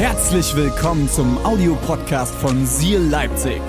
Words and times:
Herzlich 0.00 0.56
willkommen 0.56 1.10
zum 1.10 1.36
Audiopodcast 1.44 2.34
von 2.36 2.64
Seal 2.64 3.02
Leipzig. 3.02 3.60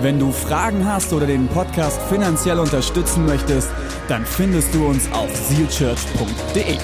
Wenn 0.00 0.18
du 0.18 0.32
Fragen 0.32 0.84
hast 0.84 1.12
oder 1.12 1.28
den 1.28 1.46
Podcast 1.46 2.02
finanziell 2.08 2.58
unterstützen 2.58 3.24
möchtest, 3.24 3.70
dann 4.08 4.26
findest 4.26 4.74
du 4.74 4.84
uns 4.84 5.08
auf 5.12 5.30
sealchurch.de. 5.32 6.76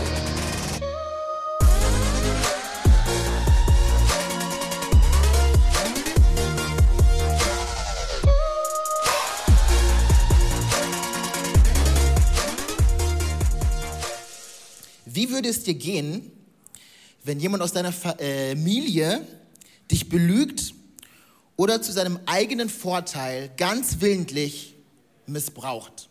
Wie 15.06 15.30
würde 15.30 15.48
es 15.48 15.64
dir 15.64 15.74
gehen, 15.74 16.37
wenn 17.28 17.40
jemand 17.40 17.62
aus 17.62 17.74
deiner 17.74 17.90
äh, 18.20 18.56
Familie 18.56 19.20
dich 19.90 20.08
belügt 20.08 20.72
oder 21.56 21.82
zu 21.82 21.92
seinem 21.92 22.18
eigenen 22.24 22.70
Vorteil 22.70 23.50
ganz 23.58 24.00
willentlich 24.00 24.74
missbraucht? 25.26 26.08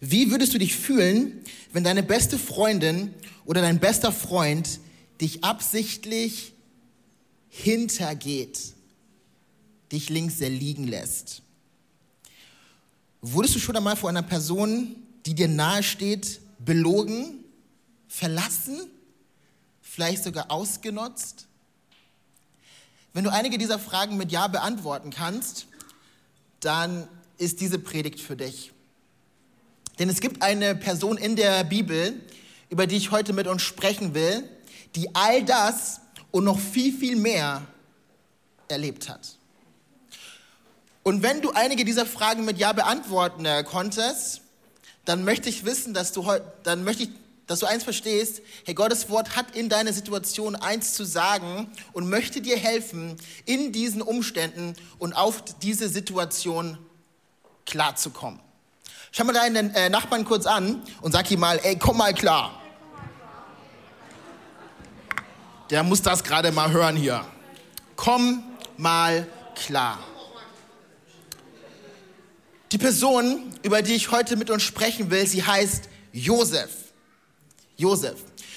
Wie 0.00 0.30
würdest 0.30 0.54
du 0.54 0.58
dich 0.58 0.74
fühlen, 0.74 1.44
wenn 1.74 1.84
deine 1.84 2.02
beste 2.02 2.38
Freundin 2.38 3.12
oder 3.44 3.60
dein 3.60 3.78
bester 3.78 4.12
Freund 4.12 4.80
dich 5.20 5.44
absichtlich 5.44 6.54
hintergeht, 7.50 8.58
dich 9.92 10.08
links 10.08 10.38
liegen 10.38 10.88
lässt? 10.88 11.42
Wurdest 13.20 13.54
du 13.54 13.58
schon 13.58 13.76
einmal 13.76 13.96
vor 13.96 14.08
einer 14.08 14.22
Person, 14.22 14.96
die 15.26 15.34
dir 15.34 15.48
nahesteht, 15.48 16.40
belogen, 16.60 17.44
verlassen 18.08 18.78
vielleicht 19.96 20.24
sogar 20.24 20.50
ausgenutzt? 20.50 21.46
Wenn 23.14 23.24
du 23.24 23.32
einige 23.32 23.56
dieser 23.56 23.78
Fragen 23.78 24.18
mit 24.18 24.30
Ja 24.30 24.46
beantworten 24.46 25.08
kannst, 25.08 25.68
dann 26.60 27.08
ist 27.38 27.62
diese 27.62 27.78
Predigt 27.78 28.20
für 28.20 28.36
dich. 28.36 28.72
Denn 29.98 30.10
es 30.10 30.20
gibt 30.20 30.42
eine 30.42 30.74
Person 30.74 31.16
in 31.16 31.34
der 31.34 31.64
Bibel, 31.64 32.20
über 32.68 32.86
die 32.86 32.96
ich 32.96 33.10
heute 33.10 33.32
mit 33.32 33.46
uns 33.46 33.62
sprechen 33.62 34.12
will, 34.12 34.46
die 34.96 35.14
all 35.14 35.42
das 35.42 36.02
und 36.30 36.44
noch 36.44 36.60
viel, 36.60 36.92
viel 36.92 37.16
mehr 37.16 37.66
erlebt 38.68 39.08
hat. 39.08 39.38
Und 41.02 41.22
wenn 41.22 41.40
du 41.40 41.52
einige 41.52 41.86
dieser 41.86 42.04
Fragen 42.04 42.44
mit 42.44 42.58
Ja 42.58 42.74
beantworten 42.74 43.46
äh, 43.46 43.64
konntest, 43.64 44.42
dann 45.06 45.24
möchte 45.24 45.48
ich 45.48 45.64
wissen, 45.64 45.94
dass 45.94 46.12
du 46.12 46.26
heute, 46.26 46.44
dann 46.64 46.84
möchte 46.84 47.04
ich 47.04 47.10
dass 47.46 47.60
du 47.60 47.66
eins 47.66 47.84
verstehst, 47.84 48.42
hey, 48.64 48.74
Gottes 48.74 49.08
Wort 49.08 49.36
hat 49.36 49.54
in 49.54 49.68
deiner 49.68 49.92
Situation 49.92 50.56
eins 50.56 50.94
zu 50.94 51.04
sagen 51.04 51.70
und 51.92 52.08
möchte 52.08 52.40
dir 52.40 52.56
helfen, 52.56 53.16
in 53.44 53.72
diesen 53.72 54.02
Umständen 54.02 54.74
und 54.98 55.12
auf 55.12 55.42
diese 55.62 55.88
Situation 55.88 56.78
klarzukommen. 57.64 58.40
Schau 59.12 59.24
mal 59.24 59.32
deinen 59.32 59.74
äh, 59.74 59.88
Nachbarn 59.88 60.24
kurz 60.24 60.46
an 60.46 60.82
und 61.00 61.12
sag 61.12 61.30
ihm 61.30 61.40
mal, 61.40 61.58
ey, 61.62 61.76
komm 61.78 61.98
mal 61.98 62.12
klar. 62.14 62.60
Der 65.70 65.82
muss 65.82 66.02
das 66.02 66.22
gerade 66.22 66.52
mal 66.52 66.70
hören 66.70 66.96
hier. 66.96 67.24
Komm 67.96 68.44
mal 68.76 69.26
klar. 69.54 69.98
Die 72.72 72.78
Person, 72.78 73.54
über 73.62 73.82
die 73.82 73.94
ich 73.94 74.10
heute 74.10 74.36
mit 74.36 74.50
uns 74.50 74.62
sprechen 74.62 75.10
will, 75.10 75.26
sie 75.26 75.44
heißt 75.44 75.88
Josef. 76.12 76.85
Josef. 77.76 78.16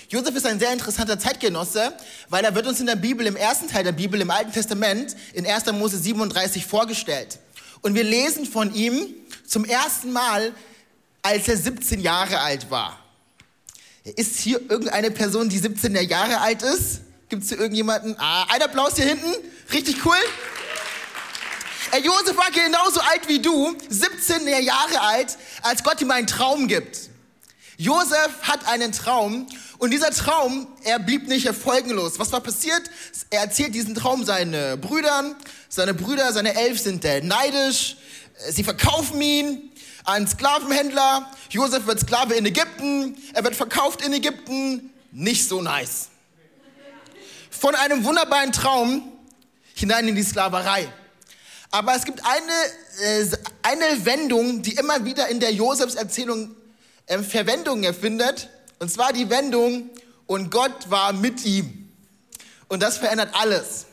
Josef 0.10 0.36
ist 0.36 0.46
ein 0.46 0.60
sehr 0.60 0.74
interessanter 0.74 1.20
Zeitgenosse, 1.20 1.94
weil 2.30 2.44
er 2.44 2.56
wird 2.56 2.66
uns 2.66 2.80
in 2.80 2.88
der 2.88 2.96
Bibel, 2.96 3.28
im 3.28 3.36
ersten 3.36 3.68
Teil 3.68 3.84
der 3.84 3.92
Bibel, 3.92 4.20
im 4.20 4.32
Alten 4.32 4.52
Testament, 4.52 5.16
in 5.34 5.46
1. 5.46 5.72
Mose 5.74 5.98
37 5.98 6.66
vorgestellt. 6.66 7.38
Und 7.82 7.94
wir 7.94 8.04
lesen 8.04 8.46
von 8.46 8.74
ihm 8.74 9.08
zum 9.46 9.66
ersten 9.66 10.12
Mal, 10.12 10.52
als 11.22 11.48
er 11.48 11.58
17 11.58 12.00
Jahre 12.00 12.40
alt 12.40 12.72
war. 12.72 13.00
Ist 14.04 14.40
hier 14.40 14.60
irgendeine 14.70 15.12
Person, 15.12 15.50
die 15.50 15.60
17 15.60 15.96
Jahre 16.08 16.42
alt 16.42 16.64
ist? 16.64 17.02
Gibt 17.30 17.44
es 17.44 17.50
hier 17.50 17.60
irgendjemanden? 17.60 18.16
Ah, 18.18 18.46
ein 18.50 18.62
Applaus 18.62 18.96
hier 18.96 19.06
hinten. 19.06 19.32
Richtig 19.72 20.04
cool. 20.06 20.16
Äh, 21.92 22.00
Josef 22.00 22.36
war 22.36 22.50
genauso 22.52 23.00
alt 23.02 23.28
wie 23.28 23.40
du, 23.40 23.76
17 23.90 24.48
Jahre 24.64 25.02
alt, 25.02 25.38
als 25.62 25.84
Gott 25.84 26.02
ihm 26.02 26.10
einen 26.12 26.28
Traum 26.28 26.68
gibt. 26.68 27.09
Josef 27.80 28.42
hat 28.42 28.68
einen 28.68 28.92
Traum 28.92 29.48
und 29.78 29.92
dieser 29.92 30.12
Traum, 30.12 30.68
er 30.84 31.00
blieb 31.00 31.30
nicht 31.30 31.46
erfolgenlos. 31.46 32.20
Was 32.20 32.30
war 32.34 32.42
passiert? 32.42 32.82
Er 33.30 33.40
erzählt 33.40 33.74
diesen 33.74 33.96
Traum 33.96 34.26
seinen 34.26 34.82
Brüdern. 34.82 35.34
Seine 35.70 35.94
Brüder, 35.94 36.34
seine 36.34 36.56
Elf 36.56 36.78
sind 36.78 37.06
neidisch. 37.06 37.96
Sie 38.50 38.66
verkaufen 38.66 39.22
ihn 39.22 39.72
an 40.04 40.28
Sklavenhändler. 40.28 41.32
Josef 41.52 41.86
wird 41.86 42.02
Sklave 42.02 42.34
in 42.34 42.46
Ägypten. 42.46 43.18
Er 43.34 43.46
wird 43.46 43.56
verkauft 43.56 44.06
in 44.06 44.12
Ägypten. 44.12 44.90
Nicht 45.14 45.48
so 45.48 45.62
nice. 45.62 46.10
Von 47.50 47.76
einem 47.76 48.04
wunderbaren 48.04 48.52
Traum 48.52 49.10
hinein 49.74 50.06
in 50.10 50.16
die 50.16 50.24
Sklaverei. 50.24 50.92
Aber 51.72 51.96
es 51.96 52.04
gibt 52.04 52.22
eine, 52.26 53.22
äh, 53.22 53.38
eine 53.62 54.06
Wendung, 54.06 54.64
die 54.64 54.76
immer 54.76 55.06
wieder 55.06 55.30
in 55.30 55.40
der 55.40 55.54
Josefs 55.54 55.96
Erzählung 55.96 56.58
ähm, 57.10 57.24
Verwendung 57.24 57.84
erfindet. 57.84 58.50
Und 58.80 58.90
zwar 58.90 59.12
die 59.12 59.30
Wendung, 59.30 59.90
und 60.26 60.52
Gott 60.52 60.90
war 60.90 61.12
mit 61.12 61.44
ihm. 61.44 61.90
Und 62.68 62.84
das 62.84 63.00
verändert 63.00 63.32
alles. 63.34 63.88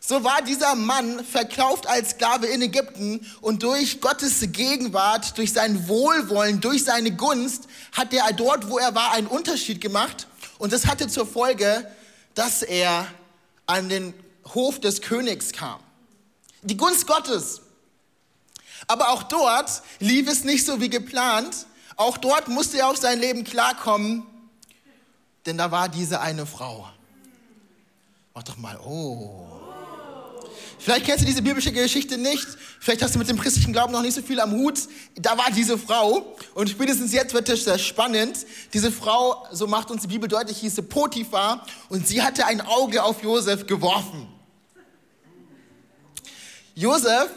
So 0.00 0.24
war 0.24 0.42
dieser 0.42 0.74
Mann 0.74 1.24
verkauft 1.24 1.86
als 1.86 2.10
Sklave 2.10 2.46
in 2.48 2.60
Ägypten 2.60 3.24
und 3.40 3.62
durch 3.62 4.00
Gottes 4.00 4.40
Gegenwart, 4.50 5.38
durch 5.38 5.52
sein 5.52 5.86
Wohlwollen, 5.86 6.60
durch 6.60 6.82
seine 6.82 7.12
Gunst 7.12 7.68
hat 7.92 8.12
er 8.12 8.32
dort, 8.32 8.68
wo 8.68 8.78
er 8.78 8.96
war, 8.96 9.12
einen 9.12 9.28
Unterschied 9.28 9.80
gemacht. 9.80 10.26
Und 10.58 10.72
das 10.72 10.86
hatte 10.86 11.06
zur 11.06 11.24
Folge, 11.24 11.88
dass 12.34 12.62
er 12.62 13.06
an 13.66 13.88
den 13.88 14.12
Hof 14.52 14.80
des 14.80 15.00
Königs 15.00 15.52
kam. 15.52 15.78
Die 16.62 16.76
Gunst 16.76 17.06
Gottes. 17.06 17.60
Aber 18.88 19.10
auch 19.10 19.22
dort 19.22 19.82
lief 20.00 20.28
es 20.28 20.42
nicht 20.42 20.66
so 20.66 20.80
wie 20.80 20.90
geplant, 20.90 21.66
auch 22.02 22.18
dort 22.18 22.48
musste 22.48 22.78
er 22.78 22.88
auf 22.88 22.96
sein 22.96 23.18
Leben 23.18 23.44
klarkommen, 23.44 24.24
denn 25.46 25.58
da 25.58 25.70
war 25.70 25.88
diese 25.88 26.20
eine 26.20 26.46
Frau. 26.46 26.88
Mach 28.34 28.42
doch 28.42 28.56
mal, 28.56 28.78
oh. 28.78 29.46
Vielleicht 30.78 31.06
kennst 31.06 31.22
du 31.22 31.26
diese 31.26 31.42
biblische 31.42 31.70
Geschichte 31.70 32.18
nicht. 32.18 32.46
Vielleicht 32.80 33.02
hast 33.02 33.14
du 33.14 33.18
mit 33.20 33.28
dem 33.28 33.38
christlichen 33.38 33.72
Glauben 33.72 33.92
noch 33.92 34.02
nicht 34.02 34.14
so 34.14 34.22
viel 34.22 34.40
am 34.40 34.50
Hut. 34.50 34.80
Da 35.14 35.38
war 35.38 35.48
diese 35.52 35.78
Frau. 35.78 36.34
Und 36.54 36.70
spätestens 36.70 37.12
jetzt 37.12 37.34
wird 37.34 37.48
es 37.48 37.62
sehr 37.62 37.78
spannend. 37.78 38.38
Diese 38.74 38.90
Frau, 38.90 39.46
so 39.52 39.68
macht 39.68 39.92
uns 39.92 40.02
die 40.02 40.08
Bibel 40.08 40.28
deutlich, 40.28 40.58
hieß 40.58 40.82
Potiphar. 40.88 41.64
Und 41.88 42.08
sie 42.08 42.20
hatte 42.20 42.46
ein 42.46 42.60
Auge 42.60 43.04
auf 43.04 43.22
Josef 43.22 43.64
geworfen. 43.66 44.26
Josef 46.74 47.28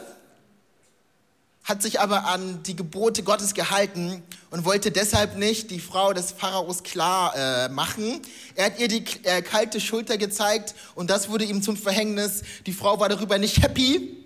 hat 1.66 1.82
sich 1.82 1.98
aber 2.00 2.26
an 2.26 2.62
die 2.62 2.76
Gebote 2.76 3.24
Gottes 3.24 3.52
gehalten 3.52 4.22
und 4.50 4.64
wollte 4.64 4.92
deshalb 4.92 5.36
nicht 5.36 5.72
die 5.72 5.80
Frau 5.80 6.12
des 6.12 6.30
Pharaos 6.30 6.84
klar 6.84 7.34
äh, 7.36 7.68
machen. 7.68 8.22
Er 8.54 8.66
hat 8.66 8.78
ihr 8.78 8.86
die 8.86 9.04
äh, 9.24 9.42
kalte 9.42 9.80
Schulter 9.80 10.16
gezeigt 10.16 10.76
und 10.94 11.10
das 11.10 11.28
wurde 11.28 11.44
ihm 11.44 11.62
zum 11.62 11.76
Verhängnis. 11.76 12.42
Die 12.66 12.72
Frau 12.72 13.00
war 13.00 13.08
darüber 13.08 13.36
nicht 13.38 13.60
happy. 13.62 14.16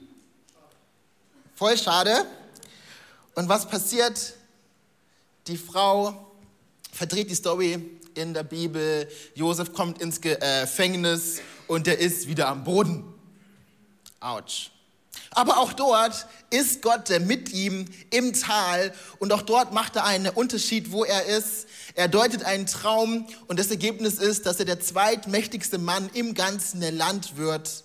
Voll 1.54 1.78
schade. 1.78 2.26
Und 3.34 3.48
was 3.48 3.66
passiert? 3.66 4.34
Die 5.46 5.56
Frau 5.56 6.32
verdreht 6.92 7.30
die 7.30 7.34
Story 7.34 7.98
in 8.14 8.34
der 8.34 8.42
Bibel. 8.42 9.08
Josef 9.34 9.72
kommt 9.72 10.02
ins 10.02 10.18
äh, 10.18 10.36
Gefängnis 10.36 11.40
und 11.68 11.88
er 11.88 11.98
ist 11.98 12.28
wieder 12.28 12.48
am 12.48 12.64
Boden. 12.64 13.02
Autsch. 14.20 14.70
Aber 15.32 15.58
auch 15.58 15.72
dort 15.72 16.26
ist 16.50 16.82
Gott 16.82 17.08
mit 17.20 17.52
ihm 17.52 17.86
im 18.10 18.32
Tal 18.32 18.92
und 19.20 19.32
auch 19.32 19.42
dort 19.42 19.72
macht 19.72 19.94
er 19.96 20.04
einen 20.04 20.28
Unterschied, 20.28 20.90
wo 20.90 21.04
er 21.04 21.24
ist. 21.26 21.66
Er 21.94 22.08
deutet 22.08 22.44
einen 22.44 22.66
Traum 22.66 23.26
und 23.46 23.58
das 23.58 23.70
Ergebnis 23.70 24.14
ist, 24.14 24.46
dass 24.46 24.58
er 24.58 24.64
der 24.64 24.80
zweitmächtigste 24.80 25.78
Mann 25.78 26.10
im 26.14 26.34
ganzen 26.34 26.80
Land 26.96 27.36
wird 27.36 27.84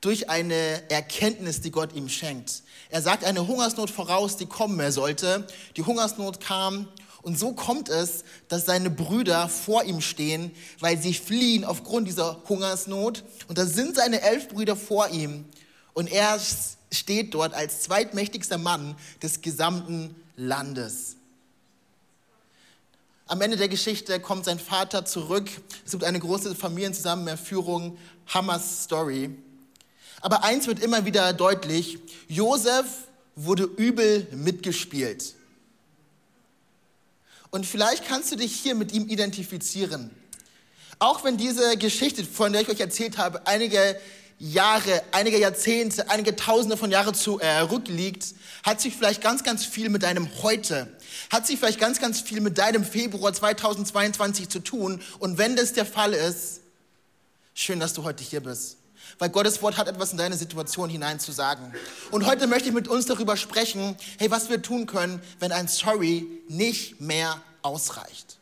durch 0.00 0.30
eine 0.30 0.90
Erkenntnis, 0.90 1.60
die 1.60 1.70
Gott 1.70 1.92
ihm 1.92 2.08
schenkt. 2.08 2.62
Er 2.88 3.02
sagt 3.02 3.22
eine 3.24 3.46
Hungersnot 3.46 3.90
voraus, 3.90 4.38
die 4.38 4.46
kommen 4.46 4.90
sollte. 4.92 5.46
Die 5.76 5.82
Hungersnot 5.82 6.40
kam 6.40 6.88
und 7.22 7.38
so 7.38 7.52
kommt 7.52 7.88
es, 7.88 8.24
dass 8.48 8.64
seine 8.64 8.88
Brüder 8.88 9.48
vor 9.48 9.84
ihm 9.84 10.00
stehen, 10.00 10.52
weil 10.80 10.98
sie 10.98 11.12
fliehen 11.12 11.64
aufgrund 11.64 12.08
dieser 12.08 12.42
Hungersnot. 12.48 13.24
Und 13.48 13.58
da 13.58 13.66
sind 13.66 13.96
seine 13.96 14.22
elf 14.22 14.48
Brüder 14.48 14.74
vor 14.74 15.08
ihm. 15.08 15.44
Und 15.92 16.10
er 16.10 16.40
steht 16.90 17.34
dort 17.34 17.52
als 17.52 17.82
zweitmächtigster 17.82 18.58
Mann 18.58 18.96
des 19.22 19.42
gesamten 19.42 20.14
Landes. 20.36 21.16
Am 23.26 23.40
Ende 23.42 23.56
der 23.56 23.68
Geschichte 23.68 24.18
kommt 24.18 24.46
sein 24.46 24.58
Vater 24.58 25.04
zurück. 25.04 25.48
Es 25.84 25.92
gibt 25.92 26.04
eine 26.04 26.18
große 26.18 26.54
Familienzusammenführung, 26.54 27.98
Hammers 28.26 28.84
Story. 28.84 29.30
Aber 30.22 30.42
eins 30.42 30.66
wird 30.66 30.80
immer 30.80 31.04
wieder 31.04 31.32
deutlich, 31.32 31.98
Josef 32.28 32.86
wurde 33.36 33.64
übel 33.64 34.26
mitgespielt. 34.32 35.34
Und 37.50 37.66
vielleicht 37.66 38.06
kannst 38.06 38.30
du 38.30 38.36
dich 38.36 38.54
hier 38.54 38.74
mit 38.74 38.92
ihm 38.92 39.08
identifizieren. 39.08 40.10
Auch 40.98 41.24
wenn 41.24 41.36
diese 41.36 41.76
Geschichte, 41.76 42.24
von 42.24 42.52
der 42.52 42.62
ich 42.62 42.68
euch 42.68 42.80
erzählt 42.80 43.18
habe, 43.18 43.46
einige 43.46 43.98
Jahre, 44.38 45.02
einige 45.12 45.38
Jahrzehnte, 45.38 46.08
einige 46.08 46.34
Tausende 46.34 46.76
von 46.76 46.90
Jahren 46.90 47.14
zurückliegt, 47.14 48.24
äh, 48.24 48.34
hat 48.62 48.80
sich 48.80 48.96
vielleicht 48.96 49.22
ganz, 49.22 49.44
ganz 49.44 49.64
viel 49.64 49.90
mit 49.90 50.02
deinem 50.02 50.28
Heute, 50.42 50.88
hat 51.30 51.46
sich 51.46 51.58
vielleicht 51.58 51.80
ganz, 51.80 52.00
ganz 52.00 52.20
viel 52.20 52.40
mit 52.40 52.56
deinem 52.58 52.84
Februar 52.84 53.32
2022 53.32 54.48
zu 54.48 54.60
tun. 54.60 55.02
Und 55.18 55.38
wenn 55.38 55.56
das 55.56 55.74
der 55.74 55.86
Fall 55.86 56.14
ist, 56.14 56.60
schön, 57.54 57.80
dass 57.80 57.92
du 57.92 58.04
heute 58.04 58.24
hier 58.24 58.40
bist. 58.40 58.79
Weil 59.18 59.30
Gottes 59.30 59.62
Wort 59.62 59.76
hat 59.76 59.88
etwas 59.88 60.12
in 60.12 60.18
deine 60.18 60.36
Situation 60.36 60.88
hinein 60.88 61.20
zu 61.20 61.32
sagen. 61.32 61.72
Und 62.10 62.26
heute 62.26 62.46
möchte 62.46 62.68
ich 62.68 62.74
mit 62.74 62.88
uns 62.88 63.06
darüber 63.06 63.36
sprechen, 63.36 63.96
hey, 64.18 64.30
was 64.30 64.48
wir 64.48 64.62
tun 64.62 64.86
können, 64.86 65.22
wenn 65.38 65.52
ein 65.52 65.68
Sorry 65.68 66.26
nicht 66.48 67.00
mehr 67.00 67.40
ausreicht. 67.62 68.38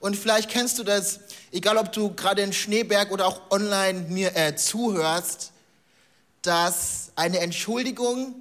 Und 0.00 0.16
vielleicht 0.16 0.48
kennst 0.50 0.78
du 0.78 0.84
das, 0.84 1.20
egal 1.50 1.76
ob 1.76 1.92
du 1.92 2.14
gerade 2.14 2.42
in 2.42 2.52
Schneeberg 2.52 3.10
oder 3.10 3.26
auch 3.26 3.50
online 3.50 4.00
mir 4.08 4.36
äh, 4.36 4.54
zuhörst, 4.54 5.52
dass 6.42 7.10
eine 7.16 7.40
Entschuldigung 7.40 8.36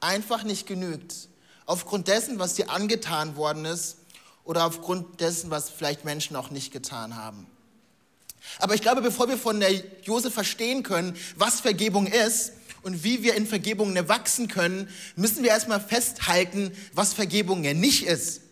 einfach 0.00 0.42
nicht 0.42 0.66
genügt. 0.66 1.28
Aufgrund 1.64 2.08
dessen, 2.08 2.38
was 2.38 2.54
dir 2.54 2.70
angetan 2.70 3.36
worden 3.36 3.64
ist 3.64 3.98
oder 4.44 4.66
aufgrund 4.66 5.20
dessen, 5.20 5.50
was 5.50 5.70
vielleicht 5.70 6.04
Menschen 6.04 6.36
auch 6.36 6.50
nicht 6.50 6.72
getan 6.72 7.16
haben. 7.16 7.46
Aber 8.58 8.74
ich 8.74 8.82
glaube, 8.82 9.02
bevor 9.02 9.28
wir 9.28 9.38
von 9.38 9.60
der 9.60 9.72
Josef 10.02 10.34
verstehen 10.34 10.82
können, 10.82 11.16
was 11.36 11.60
Vergebung 11.60 12.06
ist 12.06 12.52
und 12.82 13.04
wie 13.04 13.22
wir 13.22 13.34
in 13.34 13.46
Vergebung 13.46 13.94
wachsen 14.08 14.48
können, 14.48 14.88
müssen 15.16 15.42
wir 15.42 15.50
erstmal 15.50 15.80
festhalten, 15.80 16.72
was 16.92 17.12
Vergebung 17.12 17.64
ja 17.64 17.74
nicht 17.74 18.06
ist. 18.06 18.42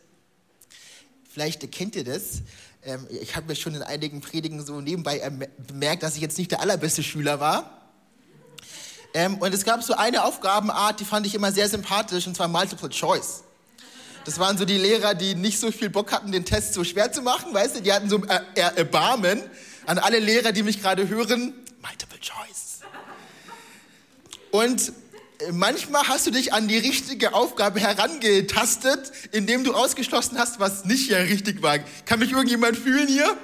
Vielleicht 1.32 1.70
kennt 1.73 1.96
ihr 1.96 2.05
das. 2.05 2.43
Ähm, 2.85 3.06
ich 3.11 3.35
habe 3.35 3.46
mir 3.46 3.56
schon 3.56 3.75
in 3.75 3.82
einigen 3.82 4.20
Predigen 4.20 4.64
so 4.64 4.81
nebenbei 4.81 5.31
bemerkt, 5.67 6.02
dass 6.02 6.17
ich 6.17 6.20
jetzt 6.20 6.38
nicht 6.38 6.50
der 6.50 6.61
allerbeste 6.61 7.02
Schüler 7.02 7.41
war. 7.41 7.81
Ähm, 9.14 9.38
und 9.38 9.55
es 9.55 9.64
gab 9.64 9.82
so 9.82 9.94
eine 9.94 10.25
Aufgabenart, 10.25 11.00
die 11.00 11.05
fand 11.05 11.26
ich 11.26 11.35
immer 11.35 11.52
sehr 11.52 11.69
sympathisch, 11.69 12.26
und 12.26 12.37
zwar 12.37 12.49
Multiple 12.49 12.88
Choice. 12.91 13.44
Das 14.25 14.38
waren 14.38 14.58
so 14.58 14.64
die 14.64 14.79
Lehrer, 14.79 15.14
die 15.14 15.35
nicht 15.35 15.61
so 15.61 15.70
viel 15.70 15.91
Bock 15.91 16.11
hatten, 16.11 16.32
den 16.32 16.44
Test 16.44 16.75
so 16.75 16.82
schwer 16.82 17.12
zu 17.12 17.23
machen, 17.23 17.55
weißt 17.55 17.76
du, 17.76 17.82
die 17.82 17.93
hatten 17.93 18.08
so 18.08 18.23
äh, 18.25 18.61
Erbarmen 18.76 19.43
an 19.86 19.98
alle 19.98 20.19
Lehrer, 20.19 20.52
die 20.52 20.62
mich 20.62 20.81
gerade 20.81 21.08
hören, 21.08 21.54
Multiple 21.82 22.19
Choice. 22.20 22.81
Und 24.50 24.92
äh, 25.40 25.52
manchmal 25.52 26.06
hast 26.08 26.26
du 26.26 26.31
dich 26.31 26.52
an 26.52 26.69
die 26.69 26.78
richtige 26.78 27.34
Aufgabe 27.34 27.81
herangetastet, 27.81 29.12
indem 29.32 29.64
du 29.64 29.75
ausgeschlossen 29.75 30.38
hast, 30.38 30.60
was 30.60 30.84
nicht 30.84 31.10
ja 31.10 31.19
richtig 31.19 31.62
war. 31.62 31.78
Kann 32.06 32.20
mich 32.20 32.32
irgendjemand 32.32 32.76
fühlen 32.76 33.08
hier? 33.08 33.36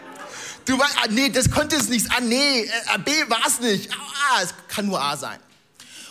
Du 0.66 0.78
weißt, 0.78 0.96
ah, 1.02 1.08
nee, 1.10 1.30
das 1.30 1.50
konnte 1.50 1.76
es 1.76 1.88
nicht. 1.88 2.06
Ah, 2.10 2.20
nee, 2.20 2.62
äh, 2.62 2.98
B 3.04 3.10
war 3.28 3.42
es 3.46 3.60
nicht. 3.60 3.90
Ah, 3.92 4.42
es 4.42 4.54
kann 4.68 4.86
nur 4.86 5.02
A 5.02 5.16
sein. 5.16 5.38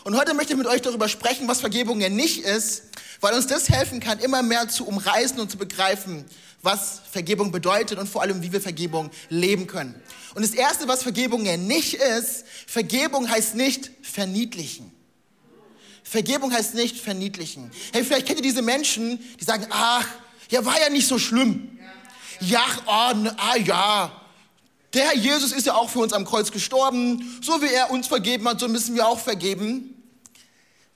Und 0.04 0.18
heute 0.18 0.34
möchte 0.34 0.54
ich 0.54 0.58
mit 0.58 0.68
euch 0.68 0.82
darüber 0.82 1.08
sprechen, 1.08 1.48
was 1.48 1.60
Vergebung 1.60 2.02
ja 2.02 2.10
nicht 2.10 2.44
ist, 2.44 2.84
weil 3.20 3.34
uns 3.34 3.48
das 3.48 3.70
helfen 3.70 4.00
kann, 4.00 4.20
immer 4.20 4.42
mehr 4.42 4.68
zu 4.68 4.88
umreißen 4.88 5.40
und 5.40 5.50
zu 5.50 5.58
begreifen, 5.58 6.26
was 6.62 7.02
Vergebung 7.12 7.52
bedeutet 7.52 7.98
und 8.00 8.08
vor 8.08 8.22
allem, 8.22 8.42
wie 8.42 8.52
wir 8.52 8.62
Vergebung 8.62 9.10
leben 9.30 9.68
können. 9.68 9.96
Und 10.36 10.44
das 10.44 10.52
Erste, 10.52 10.88
was 10.88 11.04
Vergebung 11.04 11.46
ja 11.46 11.58
nicht 11.58 11.96
ist, 11.96 12.46
Vergebung 12.68 13.30
heißt 13.30 13.56
nicht 13.56 13.92
verniedlichen. 14.02 14.92
Vergebung 16.04 16.52
heißt 16.52 16.74
nicht 16.74 16.98
verniedlichen. 16.98 17.72
Hey, 17.94 18.04
vielleicht 18.04 18.26
kennt 18.26 18.40
ihr 18.40 18.44
diese 18.44 18.62
Menschen, 18.62 19.20
die 19.40 19.44
sagen, 19.44 19.68
ach, 19.70 20.08
ja, 20.50 20.66
war 20.66 20.80
ja 20.80 20.90
nicht 20.90 21.08
so 21.08 21.20
schlimm. 21.20 21.80
Ja, 22.42 22.66
oh, 22.88 23.16
ne, 23.16 23.36
ah 23.38 23.58
ja, 23.58 24.20
der 24.94 25.06
Herr 25.06 25.16
Jesus 25.16 25.52
ist 25.52 25.68
ja 25.68 25.76
auch 25.76 25.90
für 25.90 26.00
uns 26.00 26.14
am 26.14 26.26
Kreuz 26.26 26.52
gestorben. 26.52 27.40
So 27.44 27.62
wie 27.62 27.72
er 27.72 27.92
uns 27.92 28.08
vergeben 28.08 28.48
hat, 28.48 28.60
so 28.60 28.68
müssen 28.68 28.96
wir 28.96 29.08
auch 29.08 29.20
vergeben. 29.20 30.04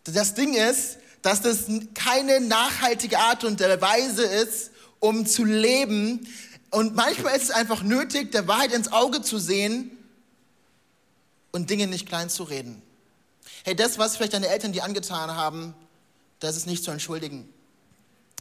Das 0.04 0.34
Ding 0.34 0.56
ist, 0.56 0.98
dass 1.24 1.42
das 1.42 1.66
keine 1.96 2.40
nachhaltige 2.40 3.18
Art 3.18 3.44
und 3.44 3.60
Weise 3.60 4.24
ist, 4.24 4.70
um 5.00 5.26
zu 5.26 5.46
leben. 5.46 6.28
Und 6.70 6.96
manchmal 6.96 7.36
ist 7.36 7.44
es 7.44 7.52
einfach 7.52 7.82
nötig, 7.82 8.32
der 8.32 8.48
Wahrheit 8.48 8.74
ins 8.74 8.92
Auge 8.92 9.22
zu 9.22 9.40
sehen 9.40 9.98
und 11.52 11.70
Dinge 11.70 11.88
nicht 11.88 12.08
klein 12.08 12.30
zu 12.30 12.44
reden. 12.44 12.82
Hey, 13.64 13.76
das, 13.76 13.98
was 13.98 14.18
vielleicht 14.18 14.34
deine 14.34 14.48
Eltern 14.48 14.74
dir 14.74 14.84
angetan 14.84 15.32
haben, 15.32 15.74
das 16.40 16.58
ist 16.58 16.68
nicht 16.68 16.84
zu 16.84 16.92
entschuldigen. 16.92 17.48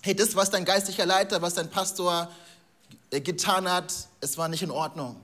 Hey, 0.02 0.17
das, 0.17 0.35
was 0.35 0.50
dein 0.50 0.64
geistlicher 0.64 1.06
Leiter, 1.06 1.40
was 1.40 1.55
dein 1.55 1.70
Pastor 1.70 2.32
äh, 3.11 3.20
getan 3.20 3.70
hat, 3.70 3.94
es 4.20 4.37
war 4.37 4.49
nicht 4.49 4.62
in 4.62 4.73
Ordnung. 4.73 5.20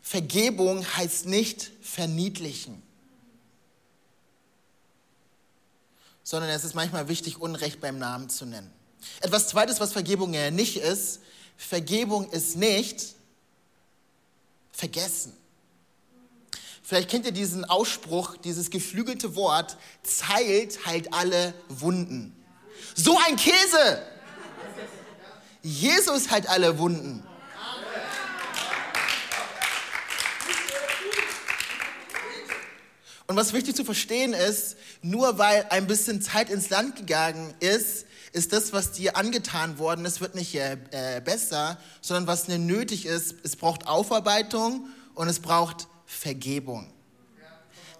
Vergebung 0.00 0.86
heißt 0.96 1.26
nicht 1.26 1.70
verniedlichen, 1.82 2.82
sondern 6.32 6.48
es 6.48 6.64
ist 6.64 6.74
manchmal 6.74 7.08
wichtig, 7.08 7.42
Unrecht 7.42 7.82
beim 7.82 7.98
Namen 7.98 8.30
zu 8.30 8.46
nennen. 8.46 8.72
Etwas 9.20 9.48
Zweites, 9.48 9.80
was 9.80 9.92
Vergebung 9.92 10.32
ja 10.32 10.50
nicht 10.50 10.78
ist, 10.78 11.20
Vergebung 11.58 12.30
ist 12.30 12.56
nicht 12.56 13.04
vergessen. 14.72 15.36
Vielleicht 16.82 17.10
kennt 17.10 17.26
ihr 17.26 17.32
diesen 17.32 17.66
Ausspruch, 17.66 18.38
dieses 18.38 18.70
geflügelte 18.70 19.36
Wort, 19.36 19.76
zeilt 20.04 20.86
halt 20.86 21.12
alle 21.12 21.52
Wunden. 21.68 22.34
So 22.94 23.18
ein 23.26 23.36
Käse! 23.36 24.02
Jesus 25.60 26.30
halt 26.30 26.48
alle 26.48 26.78
Wunden. 26.78 27.22
Und 33.32 33.38
was 33.38 33.54
wichtig 33.54 33.74
zu 33.74 33.86
verstehen 33.86 34.34
ist, 34.34 34.76
nur 35.00 35.38
weil 35.38 35.64
ein 35.70 35.86
bisschen 35.86 36.20
Zeit 36.20 36.50
ins 36.50 36.68
Land 36.68 36.96
gegangen 36.96 37.54
ist, 37.60 38.04
ist 38.32 38.52
das, 38.52 38.74
was 38.74 38.92
dir 38.92 39.16
angetan 39.16 39.78
worden 39.78 40.04
ist, 40.04 40.20
wird 40.20 40.34
nicht 40.34 40.54
äh, 40.54 40.76
besser, 41.24 41.78
sondern 42.02 42.26
was 42.26 42.44
dir 42.44 42.58
nötig 42.58 43.06
ist, 43.06 43.36
es 43.42 43.56
braucht 43.56 43.86
Aufarbeitung 43.86 44.86
und 45.14 45.28
es 45.28 45.40
braucht 45.40 45.88
Vergebung. 46.04 46.92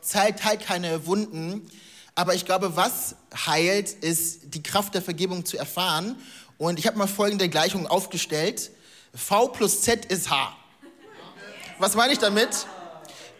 Zeit 0.02 0.44
heilt 0.44 0.66
keine 0.66 1.06
Wunden, 1.06 1.66
aber 2.14 2.34
ich 2.34 2.44
glaube, 2.44 2.76
was 2.76 3.16
heilt, 3.34 3.88
ist 3.88 4.54
die 4.54 4.62
Kraft 4.62 4.94
der 4.94 5.00
Vergebung 5.00 5.46
zu 5.46 5.56
erfahren. 5.56 6.16
Und 6.58 6.78
ich 6.78 6.86
habe 6.86 6.98
mal 6.98 7.06
folgende 7.06 7.48
Gleichung 7.48 7.86
aufgestellt. 7.86 8.70
V 9.14 9.48
plus 9.48 9.80
Z 9.80 10.04
ist 10.04 10.28
H. 10.28 10.54
Was 11.78 11.94
meine 11.94 12.12
ich 12.12 12.18
damit? 12.18 12.66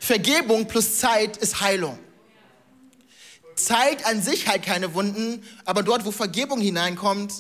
Vergebung 0.03 0.67
plus 0.67 0.99
Zeit 0.99 1.37
ist 1.37 1.61
Heilung. 1.61 1.97
Zeit 3.55 4.05
an 4.05 4.21
sich 4.21 4.49
halt 4.49 4.65
keine 4.65 4.95
Wunden, 4.95 5.45
aber 5.65 5.85
dort, 5.85 6.05
wo 6.05 6.11
Vergebung 6.11 6.61
hineinkommt 6.61 7.33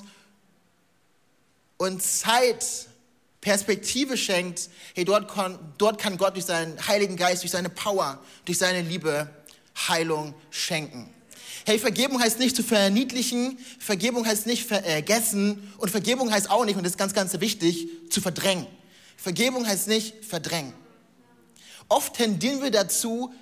und 1.76 2.00
Zeit 2.00 2.64
Perspektive 3.40 4.16
schenkt, 4.16 4.71
hey, 4.95 5.04
dort 5.04 5.26
kann, 5.26 5.59
dort 5.76 6.00
kann 6.00 6.16
Gott 6.16 6.37
durch 6.37 6.45
seinen 6.45 6.87
Heiligen 6.87 7.16
Geist, 7.16 7.42
durch 7.42 7.50
seine 7.50 7.69
Power, 7.69 8.21
durch 8.45 8.59
seine 8.59 8.83
Liebe 8.83 9.28
Heilung 9.88 10.33
schenken. 10.50 11.12
Hey, 11.66 11.81
Vergebung 11.81 12.21
heißt 12.23 12.38
nicht 12.38 12.54
zu 12.54 12.62
verniedlichen, 12.62 13.59
Vergebung 13.81 14.25
heißt 14.25 14.47
nicht 14.47 14.69
vergessen 14.69 15.73
und 15.78 15.90
Vergebung 15.90 16.31
heißt 16.31 16.49
auch 16.49 16.64
nicht, 16.64 16.76
und 16.76 16.85
das 16.85 16.92
ist 16.92 16.99
ganz, 16.99 17.12
ganz 17.12 17.40
wichtig, 17.40 17.88
zu 18.09 18.21
verdrängen. 18.21 18.69
Vergebung 19.16 19.66
heißt 19.66 19.88
nicht 19.88 20.25
verdrängen. 20.25 20.75
Oft 21.89 22.15
tendieren 22.15 22.62
wir 22.62 22.71
dazu, 22.71 23.33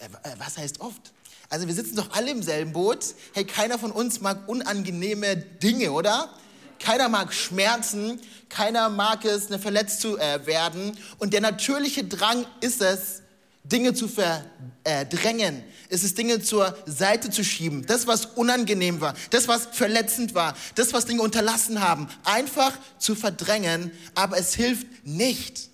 äh, 0.00 0.08
was 0.38 0.58
heißt 0.58 0.80
oft? 0.80 1.12
Also 1.48 1.66
wir 1.66 1.74
sitzen 1.74 1.96
doch 1.96 2.10
alle 2.12 2.30
im 2.30 2.42
selben 2.42 2.72
Boot. 2.72 3.14
Hey, 3.32 3.44
keiner 3.44 3.78
von 3.78 3.92
uns 3.92 4.20
mag 4.20 4.48
unangenehme 4.48 5.36
Dinge, 5.36 5.92
oder? 5.92 6.30
Keiner 6.80 7.08
mag 7.08 7.32
Schmerzen, 7.32 8.20
keiner 8.48 8.88
mag 8.88 9.24
es, 9.24 9.48
ne, 9.48 9.58
verletzt 9.58 10.00
zu 10.00 10.18
äh, 10.18 10.44
werden. 10.46 10.96
Und 11.18 11.32
der 11.32 11.40
natürliche 11.40 12.04
Drang 12.04 12.44
ist 12.60 12.82
es, 12.82 13.22
Dinge 13.64 13.94
zu 13.94 14.08
verdrängen. 14.08 15.56
Äh, 15.56 15.62
es 15.88 16.04
ist 16.04 16.18
Dinge 16.18 16.42
zur 16.42 16.76
Seite 16.86 17.30
zu 17.30 17.42
schieben. 17.42 17.86
Das, 17.86 18.06
was 18.06 18.26
unangenehm 18.26 19.00
war, 19.00 19.14
das, 19.30 19.48
was 19.48 19.66
verletzend 19.72 20.34
war, 20.34 20.54
das, 20.74 20.92
was 20.92 21.06
Dinge 21.06 21.22
unterlassen 21.22 21.80
haben, 21.80 22.08
einfach 22.24 22.72
zu 22.98 23.14
verdrängen. 23.14 23.90
Aber 24.14 24.36
es 24.36 24.54
hilft 24.54 24.86
nicht. 25.06 25.70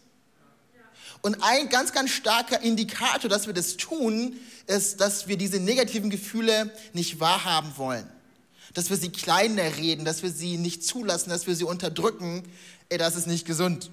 Und 1.22 1.42
ein 1.42 1.68
ganz, 1.68 1.92
ganz 1.92 2.10
starker 2.10 2.62
Indikator, 2.62 3.28
dass 3.28 3.46
wir 3.46 3.52
das 3.52 3.76
tun, 3.76 4.38
ist, 4.66 5.00
dass 5.00 5.28
wir 5.28 5.36
diese 5.36 5.60
negativen 5.60 6.08
Gefühle 6.10 6.72
nicht 6.92 7.20
wahrhaben 7.20 7.72
wollen. 7.76 8.08
dass 8.74 8.88
wir 8.88 8.96
sie 8.96 9.10
kleiner 9.10 9.76
reden, 9.78 10.04
dass 10.04 10.22
wir 10.22 10.30
sie 10.30 10.56
nicht 10.56 10.84
zulassen, 10.84 11.28
dass 11.30 11.48
wir 11.48 11.56
sie 11.56 11.64
unterdrücken, 11.64 12.44
ey, 12.88 12.98
das 12.98 13.16
ist 13.16 13.26
nicht 13.26 13.44
gesund. 13.44 13.90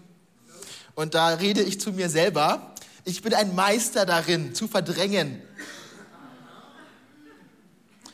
Und 0.94 1.16
da 1.16 1.30
rede 1.30 1.64
ich 1.64 1.80
zu 1.80 1.92
mir 1.92 2.10
selber. 2.10 2.76
Ich 3.04 3.24
bin 3.24 3.34
ein 3.34 3.56
Meister 3.56 4.06
darin, 4.06 4.54
zu 4.54 4.68
verdrängen. 4.68 5.42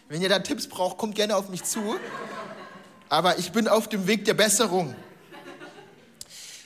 Wenn 0.08 0.22
ihr 0.22 0.30
da 0.30 0.40
Tipps 0.40 0.68
braucht, 0.68 0.98
kommt 0.98 1.16
gerne 1.16 1.36
auf 1.36 1.50
mich 1.50 1.64
zu. 1.64 1.96
Aber 3.10 3.40
ich 3.40 3.52
bin 3.52 3.68
auf 3.68 3.90
dem 3.90 4.08
Weg 4.08 4.26
der 4.26 4.34
Besserung. 4.34 4.96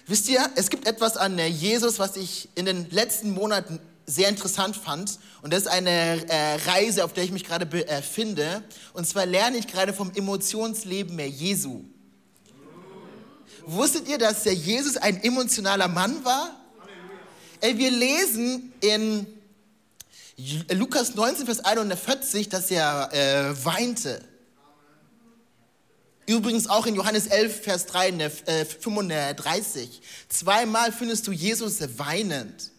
Wisst 0.10 0.30
ihr, 0.30 0.50
es 0.56 0.70
gibt 0.70 0.88
etwas 0.88 1.18
an 1.18 1.38
Jesus, 1.38 2.00
was 2.00 2.16
ich 2.16 2.48
in 2.56 2.66
den 2.66 2.90
letzten 2.92 3.32
Monaten 3.32 3.82
sehr 4.06 4.30
interessant 4.30 4.78
fand. 4.78 5.20
Und 5.42 5.52
das 5.52 5.64
ist 5.64 5.68
eine 5.68 6.26
äh, 6.30 6.56
Reise, 6.66 7.04
auf 7.04 7.12
der 7.12 7.26
ich 7.26 7.32
mich 7.32 7.44
gerade 7.44 7.66
befinde. 7.66 8.44
Äh, 8.44 8.62
und 8.94 9.06
zwar 9.06 9.26
lerne 9.26 9.58
ich 9.58 9.68
gerade 9.68 9.92
vom 9.92 10.10
Emotionsleben 10.16 11.20
Jesu. 11.20 11.84
Wusstet 13.66 14.08
ihr, 14.08 14.18
dass 14.18 14.44
der 14.44 14.54
Jesus 14.54 14.96
ein 14.96 15.22
emotionaler 15.22 15.90
Mann 15.90 16.24
war? 16.24 16.56
Ey, 17.60 17.78
wir 17.78 17.92
lesen 17.92 18.72
in 18.80 19.28
Lukas 20.72 21.16
19, 21.16 21.46
Vers 21.46 21.60
41, 21.60 22.48
dass 22.48 22.72
er 22.72 23.10
äh, 23.12 23.66
weinte. 23.66 24.22
Übrigens 26.28 26.68
auch 26.68 26.86
in 26.86 26.96
Johannes 26.96 27.28
11, 27.28 27.64
Vers 27.64 27.86
3, 27.86 28.30
35. 28.30 29.84
Äh, 29.84 30.02
Zweimal 30.28 30.92
findest 30.92 31.26
du 31.26 31.32
Jesus 31.32 31.80
weinend. 31.98 32.72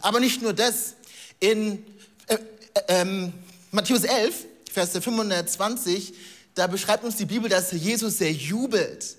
Aber 0.00 0.18
nicht 0.18 0.40
nur 0.40 0.54
das. 0.54 0.94
In 1.38 1.84
äh, 2.26 2.34
äh, 2.34 2.38
ähm, 2.88 3.34
Matthäus 3.70 4.04
11, 4.04 4.46
Vers 4.72 4.92
25, 4.92 6.14
da 6.54 6.66
beschreibt 6.66 7.04
uns 7.04 7.16
die 7.16 7.26
Bibel, 7.26 7.50
dass 7.50 7.70
Jesus 7.70 8.16
sehr 8.16 8.32
jubelt. 8.32 9.16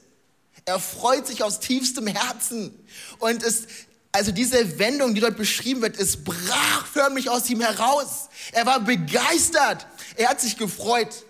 Er 0.66 0.80
freut 0.80 1.28
sich 1.28 1.44
aus 1.44 1.60
tiefstem 1.60 2.08
Herzen. 2.08 2.74
Und 3.20 3.44
es, 3.44 3.68
also 4.12 4.32
diese 4.32 4.80
Wendung, 4.80 5.14
die 5.14 5.22
dort 5.22 5.38
beschrieben 5.38 5.84
wird, 5.84 6.00
es 6.00 6.24
brach 6.24 6.88
förmlich 6.88 7.30
aus 7.30 7.48
ihm 7.48 7.62
heraus. 7.62 8.30
Er 8.54 8.66
war 8.66 8.80
begeistert. 8.80 9.86
Er 10.16 10.30
hat 10.30 10.42
sich 10.42 10.58
gefreut. 10.58 11.27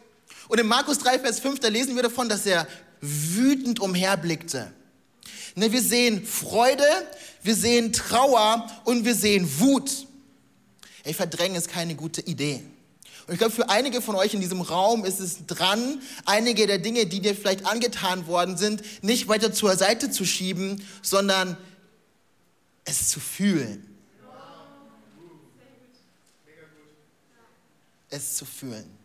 Und 0.48 0.60
in 0.60 0.68
Markus 0.68 1.00
3, 1.00 1.20
Vers 1.20 1.40
5, 1.40 1.60
da 1.60 1.68
lesen 1.68 1.96
wir 1.96 2.04
davon, 2.04 2.30
dass 2.30 2.46
er 2.46 2.68
wütend 3.02 3.80
umherblickte. 3.80 4.72
Ne, 5.56 5.72
wir 5.72 5.82
sehen 5.82 6.26
Freude, 6.26 6.86
wir 7.44 7.56
sehen 7.56 7.92
Trauer 7.92 8.68
und 8.86 9.06
wir 9.06 9.16
sehen 9.16 9.50
Wut. 9.60 10.08
Ey, 11.04 11.14
verdrängen 11.14 11.56
ist 11.56 11.70
keine 11.70 11.96
gute 11.96 12.22
Idee. 12.22 12.64
Und 13.28 13.34
ich 13.34 13.40
glaube, 13.40 13.54
für 13.54 13.70
einige 13.70 14.02
von 14.02 14.16
euch 14.16 14.34
in 14.34 14.40
diesem 14.40 14.62
Raum 14.62 15.04
ist 15.04 15.20
es 15.20 15.46
dran, 15.46 16.02
einige 16.26 16.66
der 16.66 16.78
Dinge, 16.78 17.08
die 17.08 17.20
dir 17.20 17.36
vielleicht 17.36 17.66
angetan 17.66 18.28
worden 18.28 18.56
sind, 18.56 18.82
nicht 19.04 19.28
weiter 19.28 19.52
zur 19.52 19.76
Seite 19.76 20.10
zu 20.10 20.26
schieben, 20.26 20.82
sondern 21.02 21.58
es 22.86 23.10
zu 23.10 23.20
fühlen. 23.20 23.84
Es 28.10 28.36
zu 28.36 28.46
fühlen. 28.46 28.97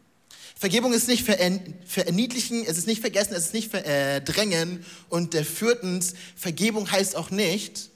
Vergebung 0.63 0.93
ist 0.93 1.09
nicht 1.09 1.25
verniedlichen, 1.25 2.65
es 2.65 2.79
ist 2.79 2.87
nicht 2.87 3.01
vergessen, 3.01 3.35
es 3.35 3.47
ist 3.47 3.53
nicht 3.53 3.69
verdrängen. 3.69 4.87
Und 5.09 5.35
der 5.35 5.45
viertens, 5.45 6.15
Vergebung 6.37 6.89
heißt 6.89 7.17
auch 7.17 7.33
nicht 7.33 7.91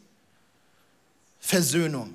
Versöhnung. 1.39 2.13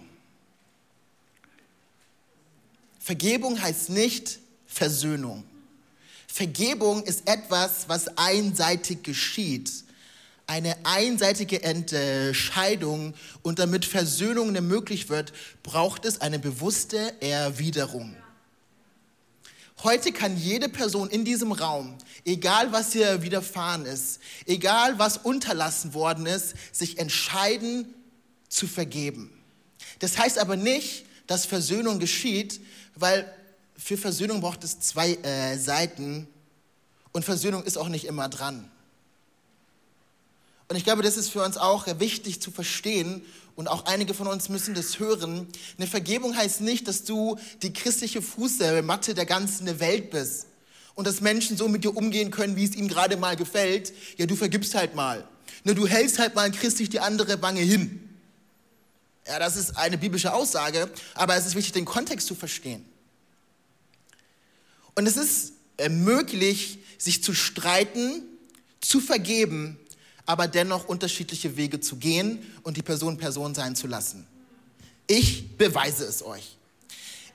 Vergebung 3.00 3.62
heißt 3.62 3.92
nicht 3.92 4.40
Versöhnung. 4.68 5.46
Vergebung 6.28 7.06
ist 7.06 7.30
etwas, 7.30 7.88
was 7.88 8.18
einseitig 8.18 9.04
geschieht. 9.04 9.72
Eine 10.48 10.76
einseitige 10.84 11.64
Entscheidung 11.64 13.14
und 13.42 13.58
damit 13.58 13.86
Versöhnung 13.86 14.52
möglich 14.68 15.08
wird, 15.08 15.32
braucht 15.64 16.04
es 16.04 16.20
eine 16.20 16.40
bewusste 16.40 17.14
Erwiderung. 17.22 18.18
Heute 19.84 20.12
kann 20.12 20.38
jede 20.38 20.70
Person 20.70 21.10
in 21.10 21.26
diesem 21.26 21.52
Raum, 21.52 21.98
egal 22.24 22.72
was 22.72 22.94
ihr 22.94 23.24
widerfahren 23.24 23.86
ist, 23.86 24.20
egal 24.46 25.00
was 25.00 25.18
unterlassen 25.18 25.96
worden 25.96 26.28
ist, 26.28 26.54
sich 26.72 27.00
entscheiden 27.00 27.92
zu 28.48 28.68
vergeben. 28.68 29.32
Das 29.98 30.20
heißt 30.20 30.38
aber 30.38 30.56
nicht, 30.56 31.06
dass 31.26 31.48
Versöhnung 31.48 32.00
geschieht, 32.00 32.62
weil 32.96 33.32
für 33.76 33.98
Versöhnung 33.98 34.42
braucht 34.42 34.64
es 34.64 34.80
zwei 34.80 35.14
äh, 35.14 35.58
Seiten 35.58 36.28
und 37.12 37.26
Versöhnung 37.26 37.64
ist 37.64 37.78
auch 37.78 37.90
nicht 37.90 38.06
immer 38.06 38.30
dran. 38.30 38.70
Und 40.68 40.76
ich 40.78 40.84
glaube, 40.84 41.02
das 41.02 41.18
ist 41.18 41.30
für 41.30 41.44
uns 41.44 41.58
auch 41.58 41.88
wichtig 42.00 42.40
zu 42.42 42.52
verstehen 42.52 43.24
und 43.56 43.68
auch 43.68 43.86
einige 43.86 44.14
von 44.14 44.28
uns 44.28 44.50
müssen 44.50 44.74
das 44.74 45.00
hören. 45.00 45.48
Eine 45.78 45.88
Vergebung 45.88 46.36
heißt 46.36 46.62
nicht, 46.62 46.88
dass 46.88 47.04
du 47.04 47.38
die 47.62 47.74
christliche 47.74 48.22
Fußmatte 48.22 49.14
der 49.14 49.26
ganzen 49.26 49.80
Welt 49.80 50.12
bist 50.12 50.48
und 50.96 51.08
dass 51.08 51.22
Menschen 51.22 51.58
so 51.58 51.68
mit 51.68 51.84
dir 51.84 51.96
umgehen 51.96 52.32
können, 52.32 52.56
wie 52.56 52.64
es 52.64 52.76
ihnen 52.76 52.88
gerade 52.88 53.18
mal 53.18 53.36
gefällt. 53.36 53.94
Ja, 54.18 54.26
du 54.26 54.36
vergibst 54.36 54.76
halt 54.76 54.96
mal. 54.96 55.28
Ne, 55.64 55.76
du 55.76 55.88
hältst 55.88 56.20
halt 56.20 56.36
mal 56.36 56.52
christlich 56.52 56.90
die 56.90 57.00
andere 57.00 57.42
Wange 57.42 57.62
hin. 57.62 58.08
Ja, 59.28 59.38
das 59.38 59.56
ist 59.56 59.78
eine 59.78 59.98
biblische 59.98 60.34
Aussage, 60.34 60.90
aber 61.14 61.36
es 61.36 61.46
ist 61.46 61.56
wichtig, 61.56 61.74
den 61.74 61.86
Kontext 61.86 62.28
zu 62.28 62.36
verstehen. 62.36 62.86
Und 64.96 65.08
es 65.08 65.18
ist 65.18 65.54
äh, 65.78 65.90
möglich, 65.90 66.80
sich 66.98 67.24
zu 67.24 67.34
streiten, 67.34 68.24
zu 68.82 69.00
vergeben 69.00 69.78
aber 70.26 70.48
dennoch 70.48 70.86
unterschiedliche 70.86 71.58
Wege 71.58 71.80
zu 71.80 71.98
gehen 71.98 72.40
und 72.64 72.78
die 72.78 72.82
Person 72.82 73.18
Person 73.18 73.56
sein 73.56 73.76
zu 73.76 73.88
lassen. 73.88 74.28
Ich 75.08 75.58
beweise 75.58 76.06
es 76.06 76.24
euch. 76.24 76.58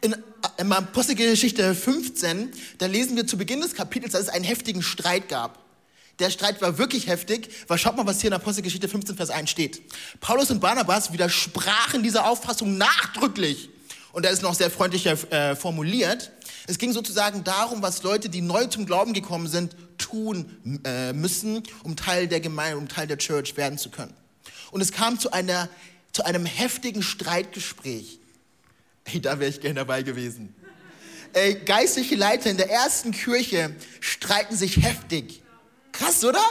In, 0.00 0.14
in 0.58 0.72
Apostelgeschichte 0.72 1.74
15, 1.74 2.50
da 2.78 2.86
lesen 2.86 3.16
wir 3.16 3.26
zu 3.26 3.36
Beginn 3.36 3.60
des 3.60 3.74
Kapitels, 3.74 4.12
dass 4.12 4.22
es 4.22 4.28
einen 4.28 4.44
heftigen 4.44 4.82
Streit 4.82 5.28
gab. 5.28 5.58
Der 6.18 6.30
Streit 6.30 6.62
war 6.62 6.78
wirklich 6.78 7.08
heftig, 7.08 7.50
weil 7.68 7.76
schaut 7.76 7.96
mal, 7.96 8.06
was 8.06 8.20
hier 8.20 8.28
in 8.28 8.34
Apostelgeschichte 8.34 8.88
15, 8.88 9.16
Vers 9.16 9.30
1 9.30 9.50
steht. 9.50 9.82
Paulus 10.20 10.50
und 10.50 10.60
Barnabas 10.60 11.12
widersprachen 11.12 12.02
dieser 12.02 12.28
Auffassung 12.28 12.78
nachdrücklich. 12.78 13.68
Und 14.12 14.24
da 14.24 14.30
ist 14.30 14.42
noch 14.42 14.54
sehr 14.54 14.70
freundlich 14.70 15.04
äh, 15.06 15.54
formuliert. 15.56 16.30
Es 16.66 16.78
ging 16.78 16.92
sozusagen 16.92 17.44
darum, 17.44 17.82
was 17.82 18.02
Leute, 18.02 18.28
die 18.28 18.40
neu 18.40 18.66
zum 18.66 18.86
Glauben 18.86 19.12
gekommen 19.12 19.46
sind, 19.46 19.76
tun 19.98 20.80
äh, 20.84 21.12
müssen, 21.12 21.62
um 21.84 21.96
Teil 21.96 22.26
der 22.26 22.40
Gemeinde, 22.40 22.78
um 22.78 22.88
Teil 22.88 23.06
der 23.06 23.18
Church 23.18 23.56
werden 23.56 23.78
zu 23.78 23.90
können. 23.90 24.14
Und 24.72 24.80
es 24.80 24.92
kam 24.92 25.18
zu, 25.18 25.32
einer, 25.32 25.68
zu 26.12 26.24
einem 26.24 26.44
heftigen 26.44 27.02
Streitgespräch. 27.02 28.18
Hey, 29.04 29.20
da 29.20 29.38
wäre 29.38 29.50
ich 29.50 29.60
gerne 29.60 29.76
dabei 29.76 30.02
gewesen. 30.02 30.54
Ey, 31.32 31.54
geistliche 31.54 32.16
Leiter 32.16 32.50
in 32.50 32.56
der 32.56 32.70
ersten 32.70 33.12
Kirche 33.12 33.74
streiten 34.00 34.56
sich 34.56 34.82
heftig. 34.82 35.42
Krass, 35.92 36.24
oder? 36.24 36.42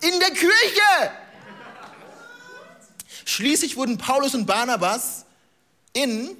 In 0.00 0.18
der 0.20 0.30
Kirche! 0.30 1.10
Schließlich 3.24 3.76
wurden 3.76 3.98
Paulus 3.98 4.34
und 4.34 4.46
Barnabas 4.46 5.24
in 5.92 6.30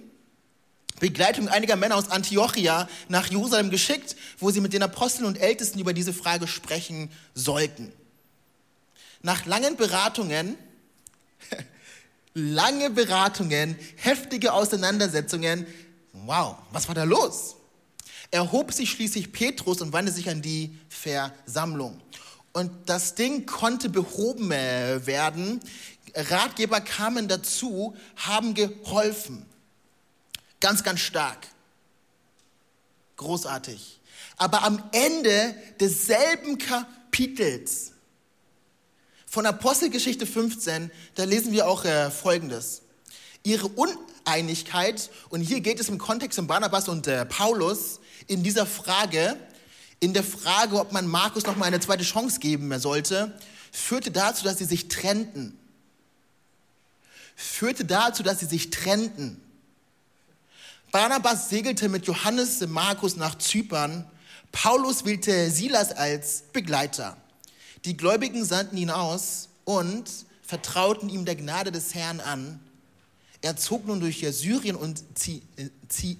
Begleitung 1.04 1.48
einiger 1.48 1.76
Männer 1.76 1.96
aus 1.96 2.08
Antiochia 2.08 2.88
nach 3.10 3.26
Jerusalem 3.26 3.68
geschickt, 3.68 4.16
wo 4.38 4.50
sie 4.50 4.62
mit 4.62 4.72
den 4.72 4.82
Aposteln 4.82 5.26
und 5.26 5.36
Ältesten 5.36 5.78
über 5.78 5.92
diese 5.92 6.14
Frage 6.14 6.48
sprechen 6.48 7.10
sollten. 7.34 7.92
Nach 9.20 9.44
langen 9.44 9.76
Beratungen, 9.76 10.56
lange 12.34 12.88
Beratungen, 12.88 13.76
heftige 13.96 14.54
Auseinandersetzungen, 14.54 15.66
wow, 16.14 16.56
was 16.72 16.88
war 16.88 16.94
da 16.94 17.04
los? 17.04 17.56
Erhob 18.30 18.72
sich 18.72 18.90
schließlich 18.90 19.30
Petrus 19.30 19.82
und 19.82 19.92
wandte 19.92 20.10
sich 20.10 20.30
an 20.30 20.40
die 20.40 20.74
Versammlung. 20.88 22.00
Und 22.54 22.70
das 22.86 23.14
Ding 23.14 23.44
konnte 23.44 23.90
behoben 23.90 24.48
werden. 24.48 25.60
Ratgeber 26.14 26.80
kamen 26.80 27.28
dazu, 27.28 27.94
haben 28.16 28.54
geholfen. 28.54 29.44
Ganz, 30.64 30.82
ganz 30.82 31.00
stark. 31.00 31.46
Großartig. 33.18 34.00
Aber 34.38 34.62
am 34.62 34.82
Ende 34.92 35.54
desselben 35.78 36.56
Kapitels 36.56 37.92
von 39.26 39.44
Apostelgeschichte 39.44 40.24
15, 40.24 40.90
da 41.16 41.24
lesen 41.24 41.52
wir 41.52 41.68
auch 41.68 41.84
äh, 41.84 42.10
Folgendes. 42.10 42.80
Ihre 43.42 43.68
Uneinigkeit, 43.68 45.10
und 45.28 45.42
hier 45.42 45.60
geht 45.60 45.80
es 45.80 45.90
im 45.90 45.98
Kontext 45.98 46.36
von 46.36 46.46
Barnabas 46.46 46.88
und 46.88 47.08
äh, 47.08 47.26
Paulus, 47.26 48.00
in 48.26 48.42
dieser 48.42 48.64
Frage, 48.64 49.36
in 50.00 50.14
der 50.14 50.24
Frage, 50.24 50.80
ob 50.80 50.92
man 50.92 51.06
Markus 51.06 51.44
noch 51.44 51.56
mal 51.56 51.66
eine 51.66 51.80
zweite 51.80 52.04
Chance 52.04 52.40
geben 52.40 52.80
sollte, 52.80 53.38
führte 53.70 54.10
dazu, 54.10 54.44
dass 54.44 54.56
sie 54.56 54.64
sich 54.64 54.88
trennten. 54.88 55.58
Führte 57.36 57.84
dazu, 57.84 58.22
dass 58.22 58.40
sie 58.40 58.46
sich 58.46 58.70
trennten. 58.70 59.43
Barnabas 60.94 61.48
segelte 61.50 61.88
mit 61.88 62.06
Johannes 62.06 62.62
und 62.62 62.70
Markus 62.70 63.16
nach 63.16 63.36
Zypern. 63.36 64.08
Paulus 64.52 65.04
wählte 65.04 65.50
Silas 65.50 65.90
als 65.90 66.44
Begleiter. 66.52 67.16
Die 67.84 67.96
Gläubigen 67.96 68.44
sandten 68.44 68.76
ihn 68.76 68.90
aus 68.90 69.48
und 69.64 70.08
vertrauten 70.42 71.08
ihm 71.08 71.24
der 71.24 71.34
Gnade 71.34 71.72
des 71.72 71.96
Herrn 71.96 72.20
an. 72.20 72.60
Er 73.42 73.56
zog 73.56 73.88
nun 73.88 73.98
durch 73.98 74.24
Syrien 74.30 74.76
und 74.76 75.02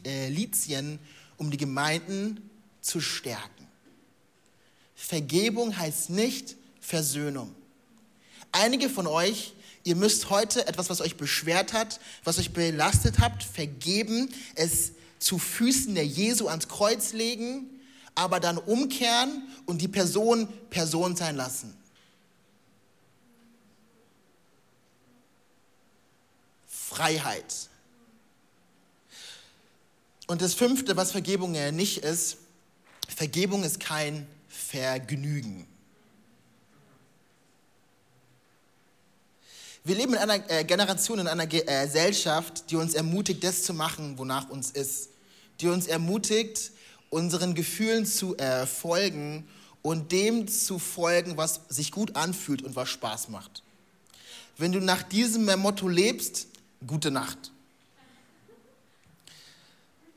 äh, 0.05 0.29
Lizien, 0.29 0.99
um 1.37 1.53
die 1.53 1.57
Gemeinden 1.57 2.51
zu 2.81 3.01
stärken. 3.01 3.69
Vergebung 4.97 5.79
heißt 5.79 6.11
nicht 6.11 6.57
Versöhnung. 6.81 7.55
Einige 8.51 8.91
von 8.91 9.07
euch, 9.07 9.54
ihr 9.85 9.97
müsst 9.97 10.31
heute 10.31 10.67
etwas, 10.67 10.91
was 10.91 11.01
euch 11.01 11.17
beschwert 11.17 11.73
hat, 11.73 12.01
was 12.25 12.39
euch 12.39 12.53
belastet 12.53 13.21
habt, 13.21 13.45
vergeben, 13.45 14.33
es 14.55 14.93
zu 15.19 15.39
Füßen 15.39 15.95
der 15.95 16.07
Jesu 16.07 16.49
ans 16.49 16.69
Kreuz 16.69 17.13
legen, 17.13 17.71
aber 18.15 18.41
dann 18.41 18.59
umkehren 18.59 19.43
und 19.67 19.81
die 19.81 19.89
Person 19.89 20.49
Person 20.71 21.17
sein 21.17 21.37
lassen. 21.37 21.77
Freiheit. 26.67 27.69
Und 30.27 30.41
das 30.41 30.55
fünfte, 30.55 30.97
was 30.97 31.13
Vergebung 31.13 31.55
ja 31.55 31.73
nicht 31.73 31.99
ist, 31.99 32.39
Vergebung 33.09 33.63
ist 33.65 33.81
kein 33.81 34.27
Vergnügen. 34.49 35.67
Wir 39.87 39.97
leben 39.97 40.15
in 40.15 40.19
einer 40.19 40.51
äh, 40.51 40.65
Generation, 40.65 41.19
in 41.19 41.29
einer 41.29 41.47
Ge 41.47 41.63
äh, 41.67 41.85
Gesellschaft, 41.85 42.71
die 42.71 42.77
uns 42.77 42.95
ermutigt, 42.95 43.45
das 43.45 43.65
zu 43.65 43.75
machen, 43.75 44.17
wonach 44.17 44.49
uns 44.49 44.71
ist. 44.71 45.11
Die 45.61 45.69
uns 45.69 45.87
ermutigt, 45.87 46.73
unseren 47.11 47.55
Gefühlen 47.55 48.07
zu 48.07 48.35
äh, 48.39 48.65
folgen 48.65 49.47
und 49.83 50.11
dem 50.11 50.49
zu 50.49 50.79
folgen, 50.79 51.37
was 51.37 51.61
sich 51.69 51.93
gut 51.93 52.17
anfühlt 52.17 52.63
und 52.63 52.77
was 52.77 52.89
Spaß 52.89 53.29
macht. 53.29 53.63
Wenn 54.57 54.73
du 54.73 54.81
nach 54.81 55.03
diesem 55.03 55.45
Motto 55.61 55.87
lebst, 55.87 56.47
gute 56.87 57.11
Nacht. 57.11 57.53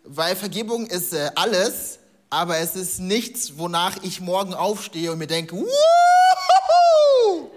Weil 0.05 0.37
Vergebung 0.37 0.87
ist 0.87 1.11
äh, 1.11 1.29
alles, 1.35 1.99
aber 2.29 2.59
es 2.59 2.77
ist 2.77 2.99
nichts, 2.99 3.57
wonach 3.57 4.01
ich 4.01 4.21
morgen 4.21 4.53
aufstehe 4.53 5.11
und 5.11 5.17
mir 5.17 5.27
denke, 5.27 5.57
Wuhu! 5.57 7.56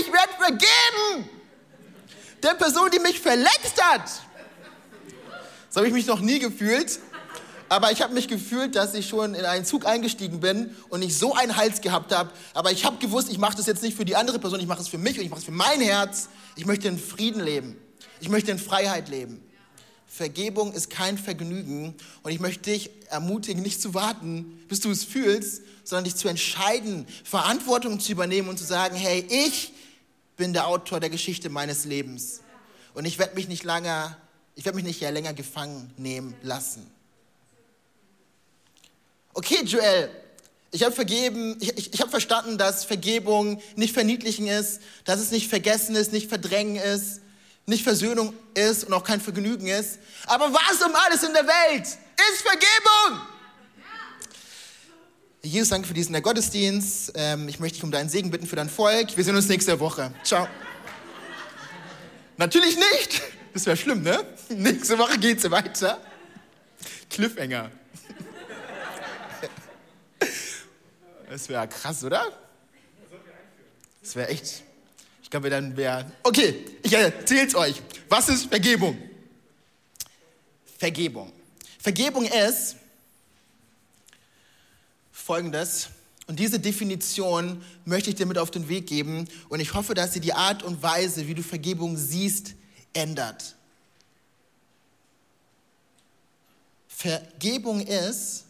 Ich 0.00 0.12
werde 0.12 0.32
vergeben. 0.38 1.30
Der 2.42 2.54
Person, 2.54 2.90
die 2.90 3.00
mich 3.00 3.20
verletzt 3.20 3.82
hat. 3.82 4.08
So 5.70 5.80
habe 5.80 5.88
ich 5.88 5.92
mich 5.92 6.06
noch 6.06 6.20
nie 6.20 6.38
gefühlt. 6.38 7.00
Aber 7.68 7.92
ich 7.92 8.00
habe 8.00 8.14
mich 8.14 8.28
gefühlt, 8.28 8.76
dass 8.76 8.94
ich 8.94 9.08
schon 9.08 9.34
in 9.34 9.44
einen 9.44 9.64
Zug 9.64 9.86
eingestiegen 9.86 10.40
bin 10.40 10.74
und 10.88 11.02
ich 11.02 11.18
so 11.18 11.34
einen 11.34 11.56
Hals 11.56 11.82
gehabt 11.82 12.14
habe. 12.14 12.30
Aber 12.54 12.72
ich 12.72 12.84
habe 12.84 12.96
gewusst, 12.96 13.30
ich 13.30 13.38
mache 13.38 13.56
das 13.56 13.66
jetzt 13.66 13.82
nicht 13.82 13.96
für 13.96 14.06
die 14.06 14.16
andere 14.16 14.38
Person, 14.38 14.58
ich 14.58 14.66
mache 14.66 14.80
es 14.80 14.88
für 14.88 14.96
mich 14.96 15.18
und 15.18 15.24
ich 15.24 15.30
mache 15.30 15.40
es 15.40 15.44
für 15.44 15.52
mein 15.52 15.80
Herz. 15.80 16.28
Ich 16.56 16.64
möchte 16.64 16.88
in 16.88 16.98
Frieden 16.98 17.42
leben. 17.42 17.76
Ich 18.20 18.30
möchte 18.30 18.50
in 18.50 18.58
Freiheit 18.58 19.08
leben. 19.08 19.42
Vergebung 20.06 20.72
ist 20.72 20.88
kein 20.88 21.18
Vergnügen 21.18 21.94
und 22.22 22.32
ich 22.32 22.40
möchte 22.40 22.70
dich 22.70 22.90
ermutigen, 23.10 23.62
nicht 23.62 23.82
zu 23.82 23.92
warten, 23.92 24.64
bis 24.68 24.80
du 24.80 24.90
es 24.90 25.04
fühlst, 25.04 25.62
sondern 25.84 26.04
dich 26.04 26.16
zu 26.16 26.28
entscheiden, 26.28 27.06
Verantwortung 27.24 28.00
zu 28.00 28.12
übernehmen 28.12 28.48
und 28.48 28.58
zu 28.58 28.64
sagen, 28.64 28.96
hey, 28.96 29.26
ich 29.28 29.72
bin 30.38 30.52
der 30.52 30.68
Autor 30.68 31.00
der 31.00 31.10
Geschichte 31.10 31.50
meines 31.50 31.84
Lebens 31.84 32.40
und 32.94 33.04
ich 33.04 33.18
werde 33.18 33.34
mich 33.34 33.48
nicht 33.48 33.64
lange, 33.64 34.16
ich 34.54 34.64
werde 34.64 34.76
mich 34.76 34.84
nicht 34.84 35.00
länger 35.00 35.34
gefangen 35.34 35.92
nehmen 35.98 36.34
lassen. 36.42 36.88
Okay, 39.34 39.62
Joel, 39.64 40.08
ich 40.70 40.84
habe 40.84 40.94
vergeben, 40.94 41.56
ich, 41.60 41.76
ich, 41.76 41.92
ich 41.92 42.00
habe 42.00 42.10
verstanden, 42.10 42.56
dass 42.56 42.84
Vergebung 42.84 43.60
nicht 43.74 43.92
verniedlichen 43.92 44.46
ist, 44.46 44.80
dass 45.04 45.18
es 45.18 45.32
nicht 45.32 45.48
vergessen 45.48 45.96
ist, 45.96 46.12
nicht 46.12 46.28
verdrängen 46.28 46.76
ist, 46.76 47.20
nicht 47.66 47.82
Versöhnung 47.82 48.32
ist 48.54 48.84
und 48.84 48.92
auch 48.92 49.04
kein 49.04 49.20
Vergnügen 49.20 49.66
ist. 49.66 49.98
Aber 50.26 50.52
was 50.52 50.82
um 50.82 50.94
alles 50.94 51.24
in 51.24 51.34
der 51.34 51.46
Welt 51.46 51.84
ist 51.84 52.42
Vergebung? 52.42 53.26
Jesus, 55.48 55.70
danke 55.70 55.88
für 55.88 55.94
diesen 55.94 56.20
Gottesdienst. 56.20 57.12
Ähm, 57.14 57.48
ich 57.48 57.58
möchte 57.58 57.76
dich 57.76 57.84
um 57.84 57.90
deinen 57.90 58.08
Segen 58.08 58.30
bitten 58.30 58.46
für 58.46 58.56
dein 58.56 58.68
Volk. 58.68 59.16
Wir 59.16 59.24
sehen 59.24 59.34
uns 59.34 59.48
nächste 59.48 59.80
Woche. 59.80 60.12
Ciao. 60.22 60.46
Natürlich 62.36 62.76
nicht. 62.76 63.22
Das 63.54 63.64
wäre 63.66 63.76
schlimm, 63.76 64.02
ne? 64.02 64.24
Nächste 64.50 64.98
Woche 64.98 65.18
geht's 65.18 65.50
weiter. 65.50 66.00
Cliffhanger. 67.10 67.70
Das 71.30 71.48
wäre 71.48 71.66
krass, 71.66 72.04
oder? 72.04 72.26
Das 74.02 74.16
wäre 74.16 74.28
echt 74.28 74.62
ich 75.28 75.30
glaube, 75.30 75.50
dann 75.50 75.76
wäre. 75.76 76.10
Okay, 76.22 76.64
ich 76.82 76.90
erzähl's 76.90 77.54
euch. 77.54 77.82
Was 78.08 78.30
ist 78.30 78.46
Vergebung? 78.46 78.96
Vergebung. 80.78 81.30
Vergebung 81.78 82.24
ist 82.24 82.76
folgendes. 85.28 85.90
Und 86.26 86.38
diese 86.40 86.58
Definition 86.58 87.62
möchte 87.84 88.08
ich 88.08 88.16
dir 88.16 88.24
mit 88.24 88.38
auf 88.38 88.50
den 88.50 88.66
Weg 88.70 88.86
geben. 88.86 89.28
Und 89.50 89.60
ich 89.60 89.74
hoffe, 89.74 89.92
dass 89.92 90.14
sie 90.14 90.20
die 90.20 90.32
Art 90.32 90.62
und 90.62 90.82
Weise, 90.82 91.28
wie 91.28 91.34
du 91.34 91.42
Vergebung 91.42 91.98
siehst, 91.98 92.54
ändert. 92.94 93.54
Vergebung 96.88 97.82
ist, 97.82 98.46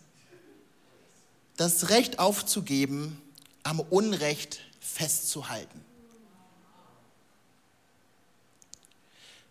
das 1.57 1.89
Recht 1.89 2.21
aufzugeben, 2.21 3.21
am 3.65 3.81
Unrecht 3.81 4.61
festzuhalten. 4.79 5.85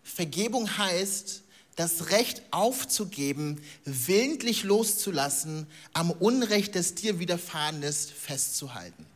Vergebung 0.02 0.78
heißt, 0.78 1.42
das 1.78 2.10
Recht 2.10 2.42
aufzugeben, 2.50 3.62
willentlich 3.84 4.64
loszulassen, 4.64 5.68
am 5.92 6.10
Unrecht, 6.10 6.74
das 6.74 6.96
dir 6.96 7.20
widerfahren 7.20 7.84
ist, 7.84 8.10
festzuhalten. 8.10 9.06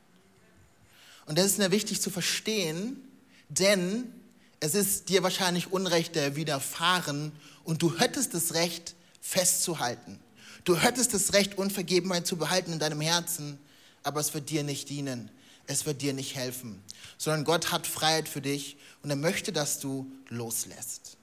Und 1.26 1.38
das 1.38 1.46
ist 1.46 1.58
mir 1.58 1.72
wichtig 1.72 2.00
zu 2.00 2.08
verstehen, 2.08 3.02
denn 3.48 4.12
es 4.60 4.76
ist 4.76 5.08
dir 5.08 5.24
wahrscheinlich 5.24 5.72
Unrecht 5.72 6.14
widerfahren 6.36 7.32
und 7.64 7.82
du 7.82 7.98
hättest 7.98 8.32
das 8.32 8.54
Recht 8.54 8.94
festzuhalten. 9.20 10.20
Du 10.62 10.76
hättest 10.76 11.14
das 11.14 11.32
Recht, 11.32 11.58
Unvergebenheit 11.58 12.28
zu 12.28 12.36
behalten 12.36 12.74
in 12.74 12.78
deinem 12.78 13.00
Herzen, 13.00 13.58
aber 14.04 14.20
es 14.20 14.34
wird 14.34 14.50
dir 14.50 14.62
nicht 14.62 14.88
dienen. 14.88 15.32
Es 15.66 15.84
wird 15.84 16.00
dir 16.00 16.12
nicht 16.12 16.36
helfen, 16.36 16.80
sondern 17.18 17.42
Gott 17.42 17.72
hat 17.72 17.88
Freiheit 17.88 18.28
für 18.28 18.40
dich 18.40 18.76
und 19.02 19.10
er 19.10 19.16
möchte, 19.16 19.52
dass 19.52 19.80
du 19.80 20.06
loslässt. 20.28 21.16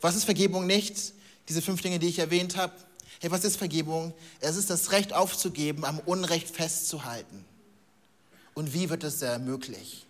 Was 0.00 0.16
ist 0.16 0.24
Vergebung 0.24 0.66
nicht? 0.66 1.12
Diese 1.48 1.62
fünf 1.62 1.80
Dinge, 1.82 1.98
die 1.98 2.08
ich 2.08 2.18
erwähnt 2.18 2.56
habe. 2.56 2.72
Hey, 3.20 3.30
was 3.30 3.44
ist 3.44 3.56
Vergebung? 3.56 4.12
Es 4.40 4.56
ist 4.56 4.68
das 4.68 4.92
Recht 4.92 5.12
aufzugeben, 5.12 5.84
am 5.84 5.98
Unrecht 6.00 6.48
festzuhalten. 6.48 7.44
Und 8.54 8.74
wie 8.74 8.90
wird 8.90 9.04
es 9.04 9.22
äh, 9.22 9.38
möglich? 9.38 10.06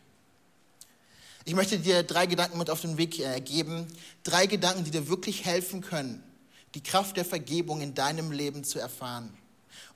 Ich 1.44 1.54
möchte 1.54 1.78
dir 1.78 2.02
drei 2.02 2.26
Gedanken 2.26 2.58
mit 2.58 2.70
auf 2.70 2.80
den 2.80 2.98
Weg 2.98 3.20
äh, 3.20 3.40
geben. 3.40 3.86
Drei 4.24 4.46
Gedanken, 4.46 4.84
die 4.84 4.90
dir 4.90 5.08
wirklich 5.08 5.44
helfen 5.44 5.80
können, 5.80 6.22
die 6.74 6.82
Kraft 6.82 7.16
der 7.16 7.24
Vergebung 7.24 7.80
in 7.80 7.94
deinem 7.94 8.32
Leben 8.32 8.64
zu 8.64 8.80
erfahren. 8.80 9.32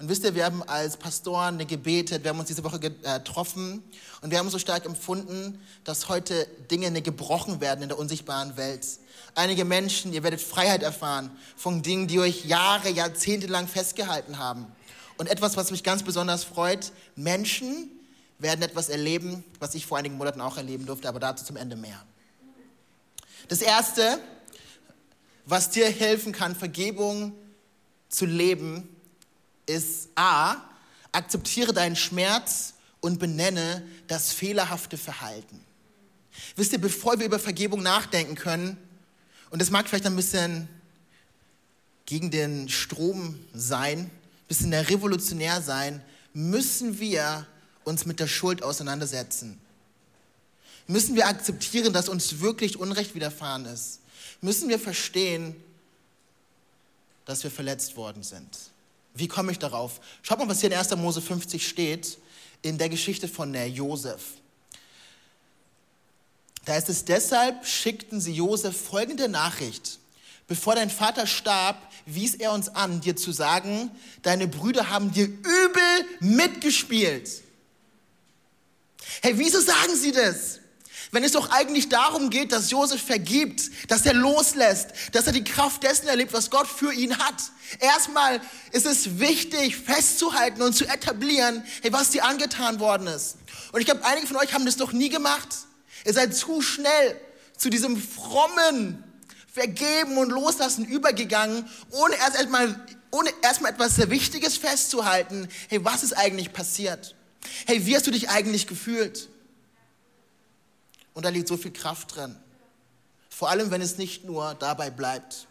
Und 0.01 0.09
wisst 0.09 0.25
ihr, 0.25 0.35
wir 0.35 0.47
haben 0.47 0.63
als 0.63 0.97
Pastoren 0.97 1.59
gebetet, 1.67 2.25
wir 2.25 2.31
haben 2.31 2.39
uns 2.39 2.49
diese 2.49 2.65
Woche 2.65 2.81
äh, 2.83 3.19
getroffen 3.19 3.85
und 4.23 4.31
wir 4.31 4.39
haben 4.39 4.49
so 4.49 4.59
stark 4.59 4.87
empfunden, 4.87 5.61
dass 5.85 6.09
heute 6.09 6.47
Dinge 6.71 6.91
gebrochen 7.03 7.61
werden 7.61 7.83
in 7.83 7.91
der 7.91 7.99
unsichtbaren 7.99 8.57
Welt. 8.57 8.87
Einige 9.35 9.67
Menschen, 9.67 10.15
ihr 10.15 10.23
werdet 10.23 10.41
Freiheit 10.41 10.83
erfahren 10.83 11.31
von 11.55 11.83
Dingen, 11.83 12.09
die 12.09 12.19
euch 12.19 12.47
Jahre, 12.47 12.89
Jahrzehnte 12.89 13.47
lang 13.47 13.69
festgehalten 13.69 14.39
haben. 14.39 14.67
Und 15.19 15.29
etwas, 15.29 15.59
was 15.59 15.71
mich 15.71 15.85
ganz 15.85 16.03
besonders 16.03 16.45
freut, 16.45 16.93
Menschen 17.15 17.91
werden 18.39 18.63
etwas 18.63 18.89
erleben, 18.89 19.45
was 19.59 19.75
ich 19.75 19.85
vor 19.85 19.99
einigen 19.99 20.17
Monaten 20.17 20.41
auch 20.41 20.57
erleben 20.57 20.87
durfte, 20.87 21.11
aber 21.11 21.21
dazu 21.21 21.45
zum 21.45 21.57
Ende 21.57 21.77
mehr. 21.77 22.03
Das 23.49 23.61
Erste, 23.61 24.19
was 25.45 25.69
dir 25.69 25.91
helfen 25.91 26.33
kann, 26.33 26.57
Vergebung 26.57 27.35
zu 28.09 28.25
leben, 28.25 28.89
ist 29.71 30.09
A, 30.15 30.57
akzeptiere 31.13 31.73
deinen 31.73 31.97
Schmerz 31.97 32.75
und 33.01 33.19
benenne 33.19 33.83
das 34.07 34.33
fehlerhafte 34.33 34.97
Verhalten. 34.97 35.65
Wisst 36.57 36.73
ihr, 36.73 36.81
bevor 36.81 37.19
wir 37.19 37.27
über 37.27 37.39
Vergebung 37.39 37.83
nachdenken 37.83 38.35
können, 38.35 38.77
und 39.51 39.61
das 39.61 39.71
mag 39.71 39.89
vielleicht 39.89 40.07
ein 40.07 40.17
bisschen 40.17 40.69
gegen 42.07 42.31
den 42.31 42.69
Strom 42.69 43.39
sein, 43.53 43.99
ein 43.99 44.11
bisschen 44.49 44.73
revolutionär 44.73 45.61
sein, 45.63 46.03
müssen 46.33 47.01
wir 47.01 47.47
uns 47.85 48.07
mit 48.07 48.21
der 48.21 48.29
Schuld 48.29 48.63
auseinandersetzen. 48.63 49.61
Müssen 50.87 51.15
wir 51.15 51.29
akzeptieren, 51.29 51.93
dass 51.93 52.09
uns 52.09 52.41
wirklich 52.41 52.79
Unrecht 52.79 53.15
widerfahren 53.15 53.67
ist. 53.67 54.01
Müssen 54.41 54.69
wir 54.69 54.79
verstehen, 54.79 55.55
dass 57.25 57.45
wir 57.45 57.51
verletzt 57.51 57.97
worden 57.97 58.23
sind. 58.23 58.49
Wie 59.15 59.29
komme 59.29 59.53
ich 59.53 59.59
darauf? 59.59 60.01
Schaut 60.23 60.39
mal, 60.39 60.49
was 60.49 60.61
hier 60.61 60.71
in 60.71 60.77
1. 60.77 60.95
Mose 60.97 61.21
50 61.21 61.67
steht, 61.67 62.19
in 62.63 62.79
der 62.79 62.89
Geschichte 62.89 63.29
von 63.29 63.55
Josef. 63.55 64.23
Da 66.65 66.77
ist 66.77 66.89
es, 66.89 67.05
deshalb 67.05 67.67
schickten 67.67 68.21
sie 68.21 68.33
Josef 68.33 68.81
folgende 68.81 69.29
Nachricht. 69.29 69.99
Bevor 70.47 70.75
dein 70.75 70.91
Vater 70.91 71.27
starb, 71.27 71.77
wies 72.07 72.35
er 72.35 72.53
uns 72.53 72.69
an, 72.69 73.01
dir 73.01 73.17
zu 73.17 73.33
sagen, 73.33 73.91
deine 74.23 74.49
Brüder 74.49 74.91
haben 74.91 75.13
dir 75.13 75.27
übel 75.27 76.05
mitgespielt. 76.21 77.43
Hey, 79.23 79.37
wieso 79.37 79.61
sagen 79.61 79.95
sie 79.97 80.13
das? 80.13 80.60
Wenn 81.13 81.25
es 81.25 81.33
doch 81.33 81.51
eigentlich 81.51 81.89
darum 81.89 82.31
geht, 82.31 82.53
dass 82.53 82.71
Josef 82.71 83.03
vergibt, 83.03 83.71
dass 83.89 84.07
er 84.07 84.15
loslässt, 84.15 84.89
dass 85.13 85.27
er 85.27 85.33
die 85.33 85.43
Kraft 85.43 85.83
dessen 85.83 86.07
erlebt, 86.07 86.33
was 86.33 86.51
Gott 86.51 86.69
für 86.69 86.93
ihn 86.93 87.19
hat. 87.19 87.35
Erstmal 87.81 88.41
ist 88.71 88.87
es 88.87 89.19
wichtig, 89.19 89.77
festzuhalten 89.77 90.63
und 90.63 90.73
zu 90.73 90.87
etablieren, 90.87 91.65
hey, 91.83 91.93
was 91.93 92.11
dir 92.11 92.25
angetan 92.25 92.79
worden 92.79 93.09
ist. 93.09 93.39
Und 93.73 93.81
ich 93.81 93.87
glaube, 93.87 94.05
einige 94.05 94.29
von 94.29 94.37
euch 94.37 94.55
haben 94.55 94.67
das 94.67 94.77
noch 94.77 94.93
nie 94.93 95.09
gemacht. 95.09 95.49
Ihr 96.05 96.13
seid 96.13 96.37
zu 96.37 96.63
schnell 96.63 97.21
zu 97.57 97.71
diesem 97.71 98.01
frommen 98.01 99.05
Vergeben 99.53 100.17
und 100.17 100.31
Loslassen 100.31 100.85
übergegangen, 100.85 101.69
ohne 101.91 102.15
erst 102.15 102.37
einmal, 102.37 102.87
ohne 103.11 103.31
erstmal 103.43 103.73
etwas 103.73 103.97
sehr 103.97 104.09
Wichtiges 104.09 104.57
festzuhalten. 104.57 105.49
Hey, 105.69 105.85
was 105.85 106.05
ist 106.05 106.13
eigentlich 106.13 106.53
passiert? 106.53 107.17
Hey, 107.67 107.85
wie 107.85 107.97
hast 107.97 108.07
du 108.07 108.13
dich 108.13 108.29
eigentlich 108.29 108.69
gefühlt? 108.69 109.29
Und 111.15 111.25
da 111.25 111.29
liegt 111.29 111.49
so 111.49 111.57
viel 111.57 111.73
Kraft 111.73 112.17
drin. 112.17 112.37
Vor 113.29 113.49
allem, 113.49 113.71
wenn 113.71 113.81
es 113.81 113.99
nicht 113.99 114.25
nur 114.25 114.55
dabei 114.55 114.91
bleibt. 114.91 115.47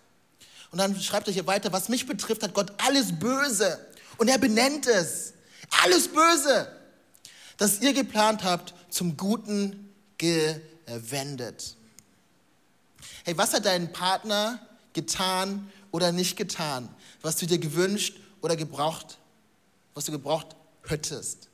Und 0.71 0.77
dann 0.77 0.99
schreibt 1.01 1.27
er 1.27 1.33
hier 1.33 1.47
weiter, 1.47 1.71
was 1.71 1.89
mich 1.89 2.05
betrifft, 2.05 2.43
hat 2.43 2.53
Gott 2.53 2.71
alles 2.77 3.17
Böse. 3.17 3.85
Und 4.17 4.27
er 4.27 4.37
benennt 4.37 4.87
es. 4.87 5.33
Alles 5.83 6.07
Böse, 6.07 6.71
das 7.57 7.79
ihr 7.81 7.93
geplant 7.93 8.43
habt, 8.43 8.73
zum 8.89 9.17
Guten 9.17 9.93
gewendet. 10.17 11.75
Hey, 13.23 13.37
was 13.37 13.53
hat 13.53 13.65
dein 13.65 13.91
Partner 13.91 14.59
getan 14.93 15.71
oder 15.91 16.11
nicht 16.11 16.35
getan, 16.35 16.89
was 17.21 17.35
du 17.37 17.45
dir 17.45 17.59
gewünscht 17.59 18.19
oder 18.41 18.55
gebraucht, 18.55 19.17
was 19.93 20.05
du 20.05 20.11
gebraucht 20.11 20.55
hättest? 20.83 21.49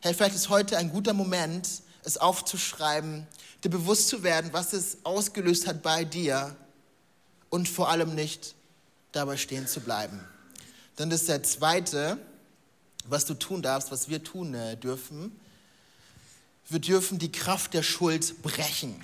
Hey, 0.00 0.14
vielleicht 0.14 0.34
ist 0.34 0.48
heute 0.48 0.76
ein 0.78 0.90
guter 0.90 1.12
Moment, 1.12 1.68
es 2.04 2.16
aufzuschreiben, 2.16 3.26
dir 3.62 3.70
bewusst 3.70 4.08
zu 4.08 4.22
werden, 4.22 4.52
was 4.52 4.72
es 4.72 4.98
ausgelöst 5.04 5.66
hat 5.66 5.82
bei 5.82 6.04
dir 6.04 6.56
und 7.50 7.68
vor 7.68 7.88
allem 7.90 8.14
nicht 8.14 8.54
dabei 9.12 9.36
stehen 9.36 9.66
zu 9.66 9.80
bleiben. 9.80 10.20
Dann 10.96 11.10
ist 11.10 11.28
der 11.28 11.42
zweite, 11.42 12.18
was 13.06 13.24
du 13.24 13.34
tun 13.34 13.62
darfst, 13.62 13.90
was 13.90 14.08
wir 14.08 14.22
tun 14.22 14.54
äh, 14.54 14.76
dürfen. 14.76 15.38
Wir 16.68 16.80
dürfen 16.80 17.18
die 17.18 17.32
Kraft 17.32 17.74
der 17.74 17.82
Schuld 17.82 18.42
brechen. 18.42 19.02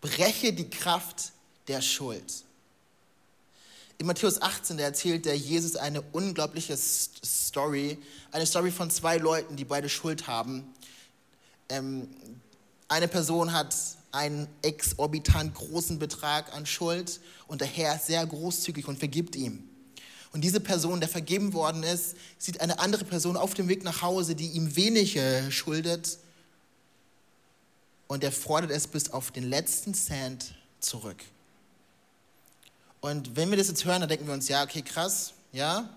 Breche 0.00 0.52
die 0.52 0.70
Kraft 0.70 1.32
der 1.66 1.82
Schuld. 1.82 2.44
In 3.98 4.06
Matthäus 4.06 4.40
18, 4.40 4.76
da 4.76 4.84
erzählt 4.84 5.24
der 5.24 5.36
Jesus 5.36 5.74
eine 5.74 6.02
unglaubliche 6.12 6.76
Story, 6.76 7.98
eine 8.30 8.46
Story 8.46 8.70
von 8.70 8.90
zwei 8.90 9.16
Leuten, 9.16 9.56
die 9.56 9.64
beide 9.64 9.88
Schuld 9.88 10.28
haben. 10.28 10.72
Ähm, 11.68 12.08
eine 12.88 13.08
Person 13.08 13.52
hat 13.52 13.74
einen 14.12 14.48
exorbitant 14.62 15.54
großen 15.54 15.98
Betrag 15.98 16.54
an 16.54 16.66
Schuld 16.66 17.20
und 17.46 17.60
der 17.60 17.68
Herr 17.68 17.96
ist 17.96 18.06
sehr 18.06 18.24
großzügig 18.26 18.88
und 18.88 18.98
vergibt 18.98 19.36
ihm. 19.36 19.68
Und 20.32 20.42
diese 20.42 20.60
Person, 20.60 21.00
der 21.00 21.08
vergeben 21.08 21.52
worden 21.52 21.82
ist, 21.82 22.16
sieht 22.38 22.60
eine 22.60 22.78
andere 22.80 23.04
Person 23.04 23.36
auf 23.36 23.54
dem 23.54 23.68
Weg 23.68 23.82
nach 23.84 24.02
Hause, 24.02 24.34
die 24.34 24.48
ihm 24.48 24.76
wenig 24.76 25.18
schuldet. 25.50 26.18
Und 28.06 28.24
er 28.24 28.32
fordert 28.32 28.70
es 28.70 28.86
bis 28.86 29.10
auf 29.10 29.30
den 29.30 29.48
letzten 29.48 29.94
Cent 29.94 30.54
zurück. 30.80 31.22
Und 33.00 33.36
wenn 33.36 33.50
wir 33.50 33.56
das 33.56 33.68
jetzt 33.68 33.84
hören, 33.84 34.00
dann 34.00 34.08
denken 34.08 34.26
wir 34.26 34.34
uns, 34.34 34.48
ja, 34.48 34.62
okay, 34.64 34.82
krass, 34.82 35.32
ja. 35.52 35.88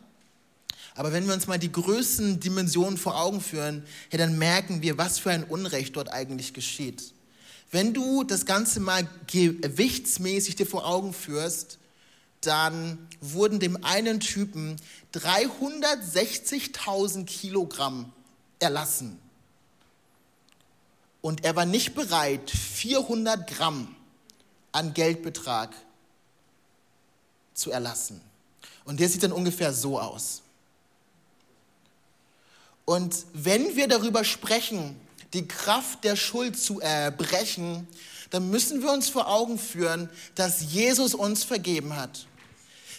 Aber 0.96 1.14
wenn 1.14 1.28
wir 1.28 1.34
uns 1.34 1.48
mal 1.48 1.58
die 1.58 1.72
größten 1.72 2.40
Dimensionen 2.40 2.98
vor 2.98 3.20
Augen 3.20 3.42
führen, 3.42 3.84
ja, 4.12 4.18
dann 4.18 4.38
merken 4.38 4.82
wir, 4.82 4.98
was 4.98 5.20
für 5.20 5.32
ein 5.32 5.44
Unrecht 5.44 5.96
dort 5.96 6.12
eigentlich 6.12 6.54
geschieht. 6.54 7.14
Wenn 7.72 7.94
du 7.94 8.24
das 8.24 8.46
Ganze 8.46 8.82
mal 8.82 9.08
gewichtsmäßig 9.28 10.58
dir 10.58 10.66
vor 10.66 10.86
Augen 10.86 11.14
führst, 11.14 11.78
dann 12.42 13.08
wurden 13.22 13.60
dem 13.60 13.84
einen 13.86 14.20
Typen 14.20 14.76
360.000 15.14 17.26
Kilogramm 17.26 18.12
erlassen. 18.60 19.18
Und 21.22 21.46
er 21.46 21.56
war 21.56 21.66
nicht 21.66 21.96
bereit, 21.96 22.50
400 22.50 23.48
Gramm 23.48 23.96
an 24.72 24.94
Geldbetrag 24.94 25.74
zu 27.54 27.72
erlassen. 27.72 28.20
Und 28.86 29.00
der 29.00 29.08
sieht 29.08 29.24
dann 29.24 29.32
ungefähr 29.32 29.72
so 29.72 30.00
aus. 30.00 30.42
Und 32.92 33.16
wenn 33.32 33.78
wir 33.78 33.88
darüber 33.88 34.26
sprechen, 34.26 35.00
die 35.32 35.48
Kraft 35.48 36.04
der 36.04 36.18
Schuld 36.18 36.60
zu 36.60 36.82
erbrechen, 36.82 37.88
dann 38.32 38.50
müssen 38.50 38.84
wir 38.84 38.92
uns 38.92 39.08
vor 39.08 39.30
Augen 39.30 39.58
führen, 39.58 40.10
dass 40.36 40.74
Jesus 40.74 41.14
uns 41.14 41.46
vergeben 41.46 41.96
hat. 41.96 42.28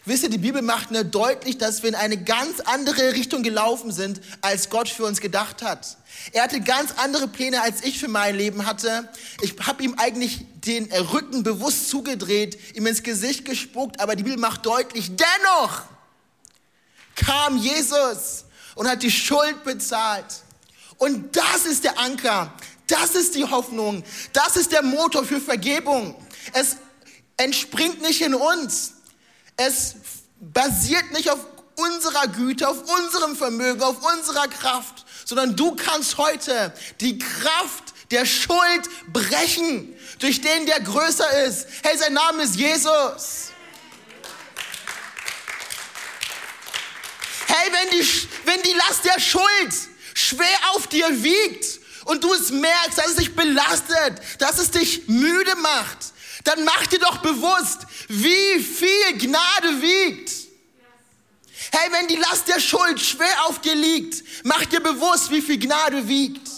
Wisst 0.07 0.23
ihr, 0.23 0.31
die 0.31 0.39
Bibel 0.39 0.63
macht 0.63 0.93
mir 0.93 1.05
deutlich, 1.05 1.59
dass 1.59 1.83
wir 1.83 1.91
in 1.91 1.95
eine 1.95 2.17
ganz 2.17 2.61
andere 2.61 3.13
Richtung 3.13 3.43
gelaufen 3.43 3.93
sind, 3.93 4.23
als 4.41 4.71
Gott 4.71 4.89
für 4.89 5.05
uns 5.05 5.21
gedacht 5.21 5.61
hat. 5.61 5.99
Er 6.33 6.45
hatte 6.45 6.63
ganz 6.63 6.93
andere 6.97 7.29
Pläne, 7.29 7.61
als 7.61 7.85
ich 7.85 7.99
für 7.99 8.09
mein 8.09 8.35
Leben 8.35 8.65
hatte. 8.65 9.11
Ich 9.43 9.57
habe 9.61 9.83
ihm 9.83 9.97
eigentlich 9.99 10.47
den 10.65 10.91
Rücken 10.91 11.43
bewusst 11.43 11.91
zugedreht, 11.91 12.59
ihm 12.75 12.87
ins 12.87 13.03
Gesicht 13.03 13.45
gespuckt, 13.45 14.01
aber 14.01 14.17
die 14.17 14.23
Bibel 14.23 14.39
macht 14.39 14.65
deutlich, 14.65 15.11
dennoch 15.17 15.83
kam 17.15 17.59
Jesus 17.59 18.47
und 18.75 18.89
hat 18.89 19.03
die 19.03 19.11
Schuld 19.11 19.65
bezahlt. 19.65 20.43
Und 20.99 21.37
das 21.37 21.67
ist 21.67 21.85
der 21.85 21.99
Anker, 21.99 22.53
das 22.87 23.15
ist 23.15 23.35
die 23.35 23.45
Hoffnung, 23.45 24.05
das 24.33 24.57
ist 24.57 24.73
der 24.73 24.83
Motor 24.83 25.25
für 25.25 25.41
Vergebung. 25.41 26.15
Es 26.53 26.77
entspringt 27.37 28.03
nicht 28.03 28.21
in 28.21 28.35
uns, 28.35 28.95
es 29.57 29.97
basiert 30.41 31.11
nicht 31.13 31.31
auf 31.31 31.41
unserer 31.77 32.29
Güte, 32.29 32.69
auf 32.69 32.83
unserem 32.99 33.37
Vermögen, 33.37 33.83
auf 33.83 33.97
unserer 34.15 34.49
Kraft, 34.49 35.05
sondern 35.25 35.57
du 35.57 35.75
kannst 35.75 36.19
heute 36.19 36.73
die 37.01 37.19
Kraft 37.19 37.93
der 38.11 38.27
Schuld 38.27 38.89
brechen, 39.13 39.95
durch 40.19 40.41
den 40.41 40.67
der 40.67 40.81
größer 40.81 41.45
ist. 41.45 41.67
Hey, 41.83 41.97
sein 41.97 42.13
Name 42.13 42.43
ist 42.43 42.57
Jesus. 42.57 43.52
Hey, 47.55 47.71
wenn 47.71 47.91
die, 47.91 48.09
wenn 48.47 48.63
die 48.63 48.73
Last 48.73 49.05
der 49.05 49.21
Schuld 49.21 49.75
schwer 50.15 50.57
auf 50.75 50.87
dir 50.87 51.23
wiegt 51.23 51.81
und 52.07 52.25
du 52.25 52.33
es 52.33 52.51
merkst, 52.51 52.97
dass 52.97 53.09
es 53.09 53.17
dich 53.17 53.37
belastet, 53.37 54.23
dass 54.39 54.59
es 54.59 54.71
dich 54.71 55.07
müde 55.07 55.55
macht, 55.57 55.99
dann 56.45 56.65
mach 56.65 56.87
dir 56.87 56.99
doch 56.99 57.19
bewusst, 57.19 57.81
wie 58.09 58.59
viel 58.59 59.19
Gnade 59.19 59.83
wiegt. 59.83 60.31
Hey, 61.73 61.93
wenn 61.93 62.09
die 62.09 62.17
Last 62.17 62.49
der 62.49 62.59
Schuld 62.59 62.99
schwer 62.99 63.45
auf 63.45 63.61
dir 63.61 63.75
liegt, 63.75 64.25
mach 64.45 64.65
dir 64.65 64.81
bewusst, 64.81 65.31
wie 65.31 65.43
viel 65.43 65.59
Gnade 65.59 66.09
wiegt. 66.09 66.49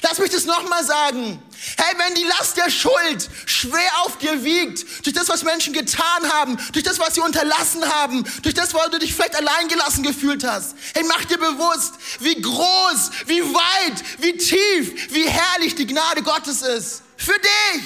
Lass 0.00 0.18
mich 0.18 0.30
das 0.30 0.46
nochmal 0.46 0.84
sagen. 0.84 1.42
Hey, 1.76 1.94
wenn 1.98 2.14
die 2.14 2.24
Last 2.24 2.56
der 2.56 2.70
Schuld 2.70 3.28
schwer 3.46 3.90
auf 4.04 4.16
dir 4.18 4.44
wiegt, 4.44 5.04
durch 5.04 5.14
das, 5.14 5.28
was 5.28 5.42
Menschen 5.42 5.72
getan 5.72 6.32
haben, 6.32 6.56
durch 6.72 6.84
das, 6.84 7.00
was 7.00 7.14
sie 7.14 7.20
unterlassen 7.20 7.84
haben, 7.84 8.24
durch 8.42 8.54
das, 8.54 8.74
wo 8.74 8.78
du 8.90 8.98
dich 8.98 9.12
vielleicht 9.12 9.34
alleingelassen 9.34 10.04
gefühlt 10.04 10.44
hast, 10.44 10.76
hey, 10.94 11.02
mach 11.08 11.24
dir 11.24 11.38
bewusst, 11.38 11.94
wie 12.20 12.40
groß, 12.40 13.10
wie 13.26 13.42
weit, 13.42 14.04
wie 14.18 14.36
tief, 14.36 15.12
wie 15.12 15.28
herrlich 15.28 15.74
die 15.74 15.86
Gnade 15.86 16.22
Gottes 16.22 16.62
ist. 16.62 17.02
Für 17.16 17.38
dich. 17.38 17.82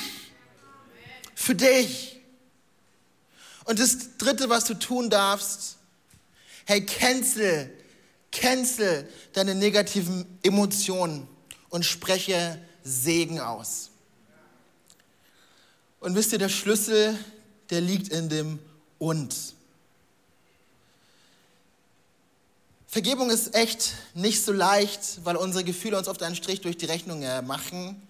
Für 1.35 1.55
dich. 1.55 2.21
Und 3.65 3.79
das 3.79 4.19
Dritte, 4.19 4.51
was 4.51 4.65
du 4.65 4.75
tun 4.75 5.09
darfst, 5.09 5.77
hey, 6.67 6.85
cancel, 6.85 7.73
cancel 8.31 9.09
deine 9.33 9.55
negativen 9.55 10.39
Emotionen 10.43 11.27
und 11.71 11.87
spreche 11.87 12.59
Segen 12.85 13.41
aus. 13.41 13.91
Und 16.01 16.15
wisst 16.15 16.33
ihr, 16.33 16.39
der 16.39 16.49
Schlüssel, 16.49 17.17
der 17.71 17.81
liegt 17.81 18.09
in 18.09 18.29
dem 18.29 18.59
Und. 18.99 19.55
Vergebung 22.87 23.31
ist 23.31 23.55
echt 23.55 23.95
nicht 24.13 24.45
so 24.45 24.53
leicht, 24.53 25.25
weil 25.25 25.37
unsere 25.37 25.65
Gefühle 25.65 25.97
uns 25.97 26.09
oft 26.09 26.23
einen 26.23 26.37
Strich 26.37 26.61
durch 26.61 26.77
die 26.77 26.85
Rechnung 26.85 27.23
äh, 27.23 27.41
machen. 27.41 28.03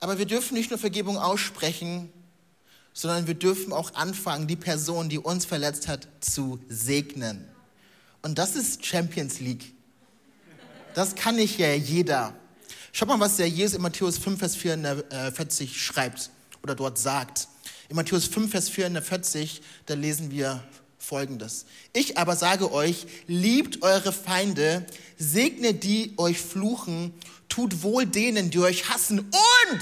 Aber 0.00 0.18
wir 0.18 0.26
dürfen 0.26 0.54
nicht 0.54 0.70
nur 0.70 0.78
Vergebung 0.78 1.18
aussprechen, 1.18 2.10
sondern 2.94 3.26
wir 3.26 3.34
dürfen 3.34 3.72
auch 3.72 3.94
anfangen, 3.94 4.46
die 4.46 4.56
Person, 4.56 5.08
die 5.08 5.18
uns 5.18 5.44
verletzt 5.44 5.88
hat, 5.88 6.08
zu 6.20 6.58
segnen. 6.68 7.46
Und 8.22 8.38
das 8.38 8.56
ist 8.56 8.86
Champions 8.86 9.40
League. 9.40 9.74
Das 10.94 11.14
kann 11.14 11.36
nicht 11.36 11.58
ja 11.58 11.74
jeder. 11.74 12.34
Schaut 12.92 13.08
mal, 13.08 13.20
was 13.20 13.36
der 13.36 13.48
Jesus 13.48 13.74
in 13.74 13.82
Matthäus 13.82 14.18
5, 14.18 14.38
Vers 14.38 14.56
44 14.56 15.80
schreibt 15.80 16.30
oder 16.62 16.74
dort 16.74 16.98
sagt. 16.98 17.48
In 17.88 17.96
Matthäus 17.96 18.26
5, 18.26 18.50
Vers 18.50 18.68
44, 18.68 19.62
da 19.86 19.94
lesen 19.94 20.30
wir 20.30 20.62
folgendes. 20.98 21.64
Ich 21.92 22.18
aber 22.18 22.36
sage 22.36 22.72
euch, 22.72 23.06
liebt 23.26 23.82
eure 23.82 24.12
Feinde, 24.12 24.84
segnet 25.16 25.84
die 25.84 26.12
euch 26.16 26.38
fluchen, 26.38 27.14
tut 27.48 27.82
wohl 27.82 28.04
denen, 28.04 28.50
die 28.50 28.58
euch 28.58 28.88
hassen 28.90 29.20
und 29.20 29.80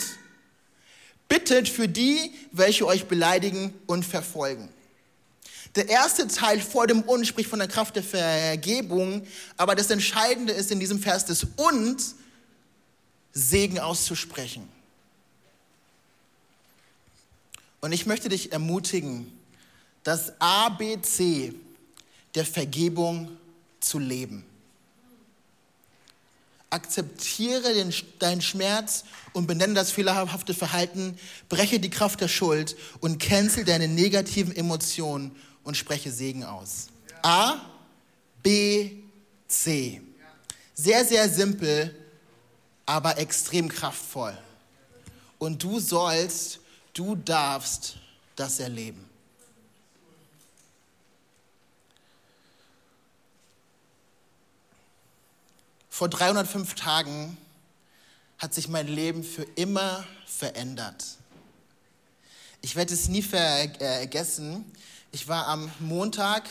bittet 1.29 1.69
für 1.69 1.89
die, 1.89 2.33
welche 2.53 2.87
euch 2.87 3.07
beleidigen 3.07 3.75
und 3.87 4.05
verfolgen. 4.05 4.69
Der 5.75 5.89
erste 5.89 6.27
Teil 6.27 6.61
vor 6.61 6.87
dem 6.87 7.03
Und 7.03 7.27
spricht 7.27 7.51
von 7.51 7.59
der 7.59 7.69
Kraft 7.69 7.97
der 7.97 8.03
Vergebung, 8.03 9.27
aber 9.57 9.75
das 9.75 9.91
Entscheidende 9.91 10.53
ist 10.53 10.71
in 10.71 10.81
diesem 10.81 11.01
Vers 11.01 11.27
das 11.27 11.47
Und, 11.57 12.03
Segen 13.37 13.79
auszusprechen. 13.79 14.67
Und 17.83 17.93
ich 17.93 18.07
möchte 18.07 18.31
dich 18.31 18.51
ermutigen, 18.53 19.31
das 20.05 20.33
ABC 20.41 21.53
der 22.35 22.47
Vergebung 22.47 23.37
zu 23.79 23.99
leben. 23.99 24.43
Akzeptiere 26.71 27.75
den, 27.75 27.93
deinen 28.19 28.41
Schmerz 28.41 29.05
und 29.35 29.47
benenne 29.47 29.75
das 29.75 29.91
fehlerhafte 29.91 30.55
Verhalten, 30.55 31.19
breche 31.51 31.79
die 31.79 31.91
Kraft 31.91 32.23
der 32.23 32.29
Schuld 32.29 32.75
und 33.01 33.19
cancel 33.19 33.67
deine 33.67 33.87
negativen 33.87 34.57
Emotionen 34.57 35.37
und 35.63 35.77
spreche 35.77 36.11
Segen 36.11 36.43
aus. 36.43 36.87
A, 37.21 37.61
B, 38.43 38.93
C. 39.47 40.01
Sehr, 40.75 41.05
sehr 41.05 41.29
simpel, 41.29 41.95
aber 42.87 43.19
extrem 43.19 43.69
kraftvoll. 43.69 44.37
Und 45.39 45.63
du 45.63 45.81
sollst, 45.81 46.61
du 46.95 47.17
darfst 47.17 47.97
das 48.37 48.61
erleben. 48.61 49.05
Vor 55.91 56.09
305 56.09 56.75
Tagen 56.75 57.37
hat 58.39 58.53
sich 58.55 58.69
mein 58.69 58.87
Leben 58.87 59.25
für 59.25 59.45
immer 59.57 60.05
verändert. 60.27 61.05
Ich 62.61 62.77
werde 62.77 62.93
es 62.93 63.09
nie 63.09 63.23
vergessen. 63.23 64.71
Ich 65.11 65.27
war 65.27 65.47
am 65.47 65.71
Montag, 65.81 66.45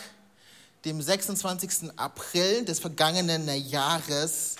dem 0.83 1.01
26. 1.01 1.91
April 1.95 2.65
des 2.65 2.79
vergangenen 2.79 3.47
Jahres 3.67 4.55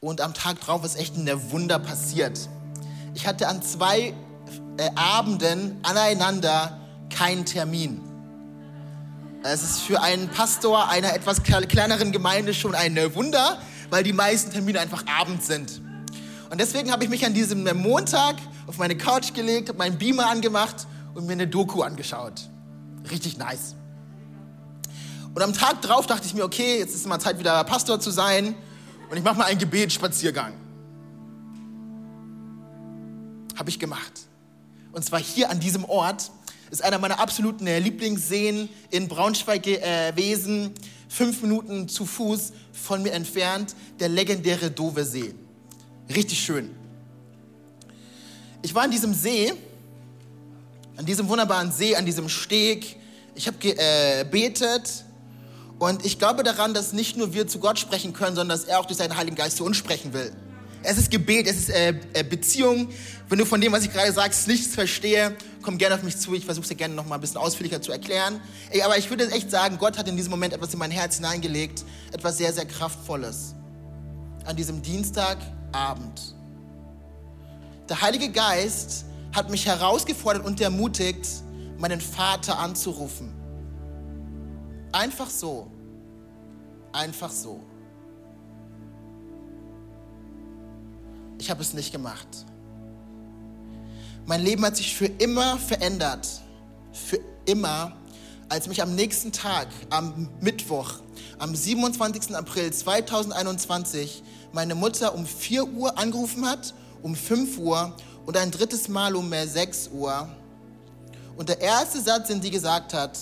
und 0.00 0.22
am 0.22 0.32
Tag 0.32 0.58
drauf 0.60 0.82
ist 0.82 0.98
echt 0.98 1.16
ein 1.16 1.28
Wunder 1.50 1.78
passiert. 1.78 2.48
Ich 3.14 3.26
hatte 3.26 3.48
an 3.48 3.62
zwei 3.62 4.14
äh, 4.78 4.90
Abenden 4.94 5.78
aneinander 5.82 6.80
keinen 7.14 7.44
Termin. 7.44 8.00
Es 9.42 9.62
ist 9.62 9.80
für 9.80 10.00
einen 10.00 10.30
Pastor 10.30 10.88
einer 10.88 11.14
etwas 11.14 11.42
kleineren 11.42 12.12
Gemeinde 12.12 12.54
schon 12.54 12.74
ein 12.74 12.96
Wunder, 13.14 13.58
weil 13.90 14.02
die 14.02 14.14
meisten 14.14 14.50
Termine 14.52 14.80
einfach 14.80 15.04
abends 15.06 15.46
sind. 15.46 15.82
Und 16.50 16.58
deswegen 16.58 16.92
habe 16.92 17.04
ich 17.04 17.10
mich 17.10 17.26
an 17.26 17.34
diesem 17.34 17.64
Montag 17.76 18.36
auf 18.66 18.78
meine 18.78 18.96
Couch 18.96 19.34
gelegt, 19.34 19.68
habe 19.68 19.78
meinen 19.78 19.98
Beamer 19.98 20.30
angemacht 20.30 20.86
und 21.14 21.26
mir 21.26 21.32
eine 21.32 21.46
Doku 21.46 21.82
angeschaut. 21.82 22.48
Richtig 23.10 23.36
nice. 23.36 23.74
Und 25.34 25.42
am 25.42 25.52
Tag 25.52 25.82
drauf 25.82 26.06
dachte 26.06 26.26
ich 26.26 26.32
mir, 26.32 26.44
okay, 26.44 26.78
jetzt 26.78 26.94
ist 26.94 27.06
mal 27.06 27.18
Zeit, 27.18 27.38
wieder 27.38 27.62
Pastor 27.64 28.00
zu 28.00 28.10
sein 28.10 28.54
und 29.10 29.16
ich 29.16 29.24
mache 29.24 29.38
mal 29.38 29.44
einen 29.44 29.58
Gebetsspaziergang. 29.58 30.54
Habe 33.56 33.68
ich 33.68 33.78
gemacht. 33.78 34.12
Und 34.92 35.04
zwar 35.04 35.20
hier 35.20 35.50
an 35.50 35.60
diesem 35.60 35.84
Ort. 35.84 36.30
Ist 36.70 36.84
einer 36.84 36.98
meiner 36.98 37.18
absoluten 37.18 37.66
Lieblingsseen 37.66 38.68
in 38.90 39.08
Braunschweig 39.08 39.64
gewesen. 39.64 40.66
Äh, 40.66 40.70
fünf 41.08 41.42
Minuten 41.42 41.88
zu 41.88 42.06
Fuß 42.06 42.52
von 42.72 43.02
mir 43.02 43.10
entfernt, 43.10 43.74
der 43.98 44.08
legendäre 44.08 44.70
Dove 44.70 45.04
See. 45.04 45.34
Richtig 46.14 46.38
schön. 46.38 46.70
Ich 48.62 48.72
war 48.72 48.84
an 48.84 48.92
diesem 48.92 49.12
See, 49.12 49.52
an 50.96 51.04
diesem 51.04 51.28
wunderbaren 51.28 51.72
See, 51.72 51.96
an 51.96 52.06
diesem 52.06 52.28
Steg. 52.28 52.96
Ich 53.34 53.48
habe 53.48 53.58
gebetet 53.58 54.88
äh, 54.88 55.09
und 55.80 56.04
ich 56.04 56.18
glaube 56.18 56.42
daran, 56.42 56.74
dass 56.74 56.92
nicht 56.92 57.16
nur 57.16 57.32
wir 57.32 57.48
zu 57.48 57.58
Gott 57.58 57.78
sprechen 57.78 58.12
können, 58.12 58.36
sondern 58.36 58.58
dass 58.58 58.68
er 58.68 58.80
auch 58.80 58.84
durch 58.84 58.98
seinen 58.98 59.16
Heiligen 59.16 59.34
Geist 59.34 59.56
zu 59.56 59.64
uns 59.64 59.78
sprechen 59.78 60.12
will. 60.12 60.30
Es 60.82 60.98
ist 60.98 61.10
Gebet, 61.10 61.46
es 61.46 61.56
ist 61.56 61.70
äh, 61.70 61.94
äh 62.12 62.22
Beziehung. 62.22 62.90
Wenn 63.30 63.38
du 63.38 63.46
von 63.46 63.62
dem, 63.62 63.72
was 63.72 63.82
ich 63.84 63.90
gerade 63.90 64.12
sage, 64.12 64.34
nichts 64.46 64.74
verstehe, 64.74 65.34
komm 65.62 65.78
gerne 65.78 65.94
auf 65.94 66.02
mich 66.02 66.18
zu. 66.18 66.34
Ich 66.34 66.44
versuche 66.44 66.64
es 66.64 66.68
dir 66.68 66.74
gerne 66.74 66.94
noch 66.94 67.06
mal 67.06 67.14
ein 67.14 67.20
bisschen 67.22 67.38
ausführlicher 67.38 67.80
zu 67.80 67.92
erklären. 67.92 68.42
Ey, 68.68 68.82
aber 68.82 68.98
ich 68.98 69.08
würde 69.08 69.30
echt 69.30 69.50
sagen, 69.50 69.78
Gott 69.78 69.96
hat 69.96 70.06
in 70.06 70.18
diesem 70.18 70.30
Moment 70.30 70.52
etwas 70.52 70.70
in 70.74 70.78
mein 70.78 70.90
Herz 70.90 71.16
hineingelegt, 71.16 71.82
etwas 72.12 72.36
sehr, 72.36 72.52
sehr 72.52 72.66
Kraftvolles. 72.66 73.54
An 74.44 74.56
diesem 74.56 74.82
Dienstagabend. 74.82 76.34
Der 77.88 78.02
Heilige 78.02 78.28
Geist 78.28 79.06
hat 79.34 79.48
mich 79.48 79.64
herausgefordert 79.64 80.44
und 80.44 80.60
ermutigt, 80.60 81.26
meinen 81.78 82.02
Vater 82.02 82.58
anzurufen. 82.58 83.39
Einfach 84.92 85.30
so. 85.30 85.70
Einfach 86.92 87.30
so. 87.30 87.60
Ich 91.38 91.50
habe 91.50 91.62
es 91.62 91.72
nicht 91.72 91.92
gemacht. 91.92 92.28
Mein 94.26 94.42
Leben 94.42 94.64
hat 94.64 94.76
sich 94.76 94.94
für 94.94 95.06
immer 95.06 95.58
verändert. 95.58 96.28
Für 96.92 97.18
immer, 97.46 97.96
als 98.48 98.66
mich 98.68 98.82
am 98.82 98.94
nächsten 98.94 99.32
Tag, 99.32 99.68
am 99.90 100.28
Mittwoch, 100.40 100.94
am 101.38 101.54
27. 101.54 102.34
April 102.34 102.72
2021, 102.72 104.22
meine 104.52 104.74
Mutter 104.74 105.14
um 105.14 105.24
4 105.24 105.68
Uhr 105.72 105.96
angerufen 105.98 106.46
hat, 106.46 106.74
um 107.02 107.14
5 107.14 107.58
Uhr 107.58 107.96
und 108.26 108.36
ein 108.36 108.50
drittes 108.50 108.88
Mal 108.88 109.14
um 109.14 109.32
6 109.32 109.90
Uhr. 109.92 110.28
Und 111.36 111.48
der 111.48 111.60
erste 111.60 112.00
Satz, 112.00 112.28
den 112.28 112.42
sie 112.42 112.50
gesagt 112.50 112.92
hat, 112.92 113.18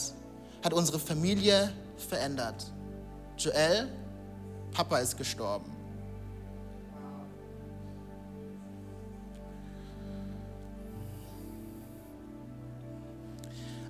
hat 0.62 0.72
unsere 0.72 0.98
Familie 0.98 1.72
verändert. 1.96 2.72
Joel, 3.36 3.88
Papa 4.72 4.98
ist 4.98 5.16
gestorben. 5.16 5.78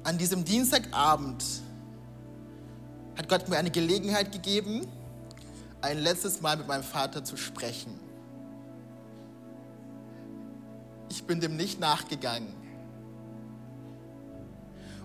an 0.08 0.16
diesem 0.16 0.42
Dienstagabend 0.42 1.44
hat 3.18 3.28
Gott 3.28 3.46
mir 3.50 3.58
eine 3.58 3.70
Gelegenheit 3.70 4.32
gegeben, 4.32 4.86
ein 5.82 5.98
letztes 5.98 6.40
Mal 6.40 6.56
mit 6.56 6.66
meinem 6.66 6.82
Vater 6.82 7.24
zu 7.24 7.36
sprechen. 7.36 8.00
Ich 11.10 11.24
bin 11.24 11.40
dem 11.40 11.56
nicht 11.56 11.78
nachgegangen. 11.78 12.54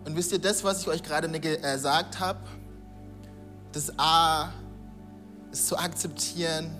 Und 0.05 0.15
wisst 0.15 0.31
ihr, 0.31 0.39
das, 0.39 0.63
was 0.63 0.81
ich 0.81 0.87
euch 0.87 1.03
gerade 1.03 1.29
gesagt 1.39 2.19
habe, 2.19 2.39
das 3.71 3.91
A 3.97 4.51
ist 5.51 5.67
zu 5.67 5.77
akzeptieren, 5.77 6.71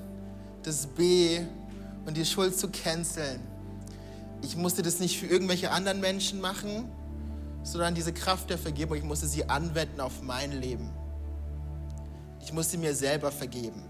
das 0.64 0.88
B 0.88 1.42
und 2.06 2.18
die 2.18 2.26
Schuld 2.26 2.58
zu 2.58 2.70
canceln. 2.70 3.42
Ich 4.42 4.58
musste 4.58 4.82
das 4.82 5.00
nicht 5.00 5.20
für 5.20 5.26
irgendwelche 5.26 5.72
anderen 5.72 6.02
Menschen 6.02 6.42
machen, 6.42 6.92
sondern 7.64 7.96
diese 7.96 8.12
Kraft 8.12 8.50
der 8.50 8.58
Vergebung, 8.58 8.98
ich 8.98 9.04
musste 9.04 9.28
sie 9.28 9.50
anwenden 9.50 10.02
auf 10.02 10.22
mein 10.22 10.52
Leben. 10.52 10.92
Ich 12.42 12.52
musste 12.52 12.78
mir 12.78 12.94
selber 12.94 13.32
vergeben. 13.32 13.84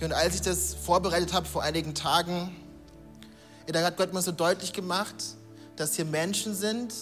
Und 0.00 0.12
als 0.12 0.36
ich 0.36 0.42
das 0.42 0.74
vorbereitet 0.74 1.32
habe 1.32 1.46
vor 1.46 1.62
einigen 1.62 1.94
Tagen, 1.94 2.54
da 3.66 3.82
hat 3.82 3.96
Gott 3.96 4.12
mir 4.12 4.22
so 4.22 4.32
deutlich 4.32 4.72
gemacht, 4.72 5.14
dass 5.76 5.96
hier 5.96 6.04
Menschen 6.04 6.54
sind, 6.54 6.92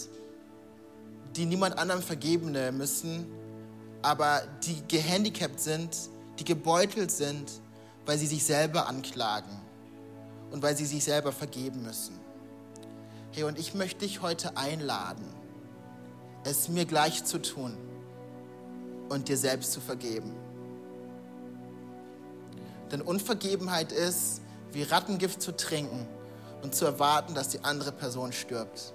die 1.37 1.47
niemand 1.47 1.79
anderem 1.79 2.03
vergeben 2.03 2.53
müssen, 2.77 3.27
aber 4.03 4.42
die 4.64 4.83
gehandicapt 4.88 5.61
sind, 5.61 5.97
die 6.38 6.45
gebeutelt 6.45 7.11
sind, 7.11 7.51
weil 8.07 8.18
sie 8.18 8.27
sich 8.27 8.45
selber 8.45 8.88
anklagen 8.88 9.61
und 10.51 10.62
weil 10.62 10.77
sie 10.77 10.87
sich 10.87 11.05
selber 11.05 11.33
vergeben 11.33 11.83
müssen. 11.83 12.18
Hey, 13.33 13.45
und 13.45 13.59
ich 13.59 13.75
möchte 13.75 14.01
dich 14.01 14.21
heute 14.21 14.57
einladen, 14.57 15.25
es 16.45 16.68
mir 16.68 16.85
gleich 16.85 17.25
zu 17.25 17.40
tun 17.40 17.77
und 19.09 19.29
dir 19.29 19.37
selbst 19.37 19.73
zu 19.73 19.81
vergeben. 19.81 20.35
Denn 22.90 23.01
Unvergebenheit 23.01 23.92
ist, 23.92 24.42
wie 24.73 24.83
Rattengift 24.83 25.40
zu 25.40 25.57
trinken 25.57 26.07
und 26.62 26.75
zu 26.75 26.85
erwarten, 26.85 27.35
dass 27.35 27.49
die 27.49 27.64
andere 27.64 27.92
Person 27.92 28.33
stirbt. 28.33 28.92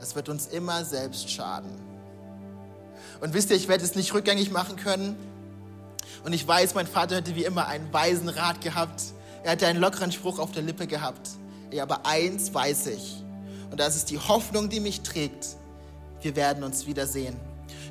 Es 0.00 0.14
wird 0.14 0.28
uns 0.28 0.46
immer 0.46 0.84
selbst 0.84 1.30
schaden. 1.30 1.70
Und 3.20 3.34
wisst 3.34 3.50
ihr, 3.50 3.56
ich 3.56 3.68
werde 3.68 3.84
es 3.84 3.94
nicht 3.94 4.14
rückgängig 4.14 4.50
machen 4.50 4.76
können. 4.76 5.16
Und 6.24 6.32
ich 6.32 6.46
weiß, 6.46 6.74
mein 6.74 6.86
Vater 6.86 7.16
hätte 7.16 7.34
wie 7.34 7.44
immer 7.44 7.66
einen 7.66 7.92
weisen 7.92 8.28
Rat 8.28 8.60
gehabt. 8.60 9.02
Er 9.42 9.52
hätte 9.52 9.66
einen 9.66 9.80
lockeren 9.80 10.12
Spruch 10.12 10.38
auf 10.38 10.52
der 10.52 10.62
Lippe 10.62 10.86
gehabt. 10.86 11.30
Ja, 11.72 11.82
aber 11.82 12.06
eins 12.06 12.52
weiß 12.54 12.88
ich. 12.88 13.22
Und 13.70 13.80
das 13.80 13.96
ist 13.96 14.10
die 14.10 14.18
Hoffnung, 14.18 14.68
die 14.68 14.80
mich 14.80 15.02
trägt. 15.02 15.56
Wir 16.22 16.36
werden 16.36 16.64
uns 16.64 16.86
wiedersehen. 16.86 17.36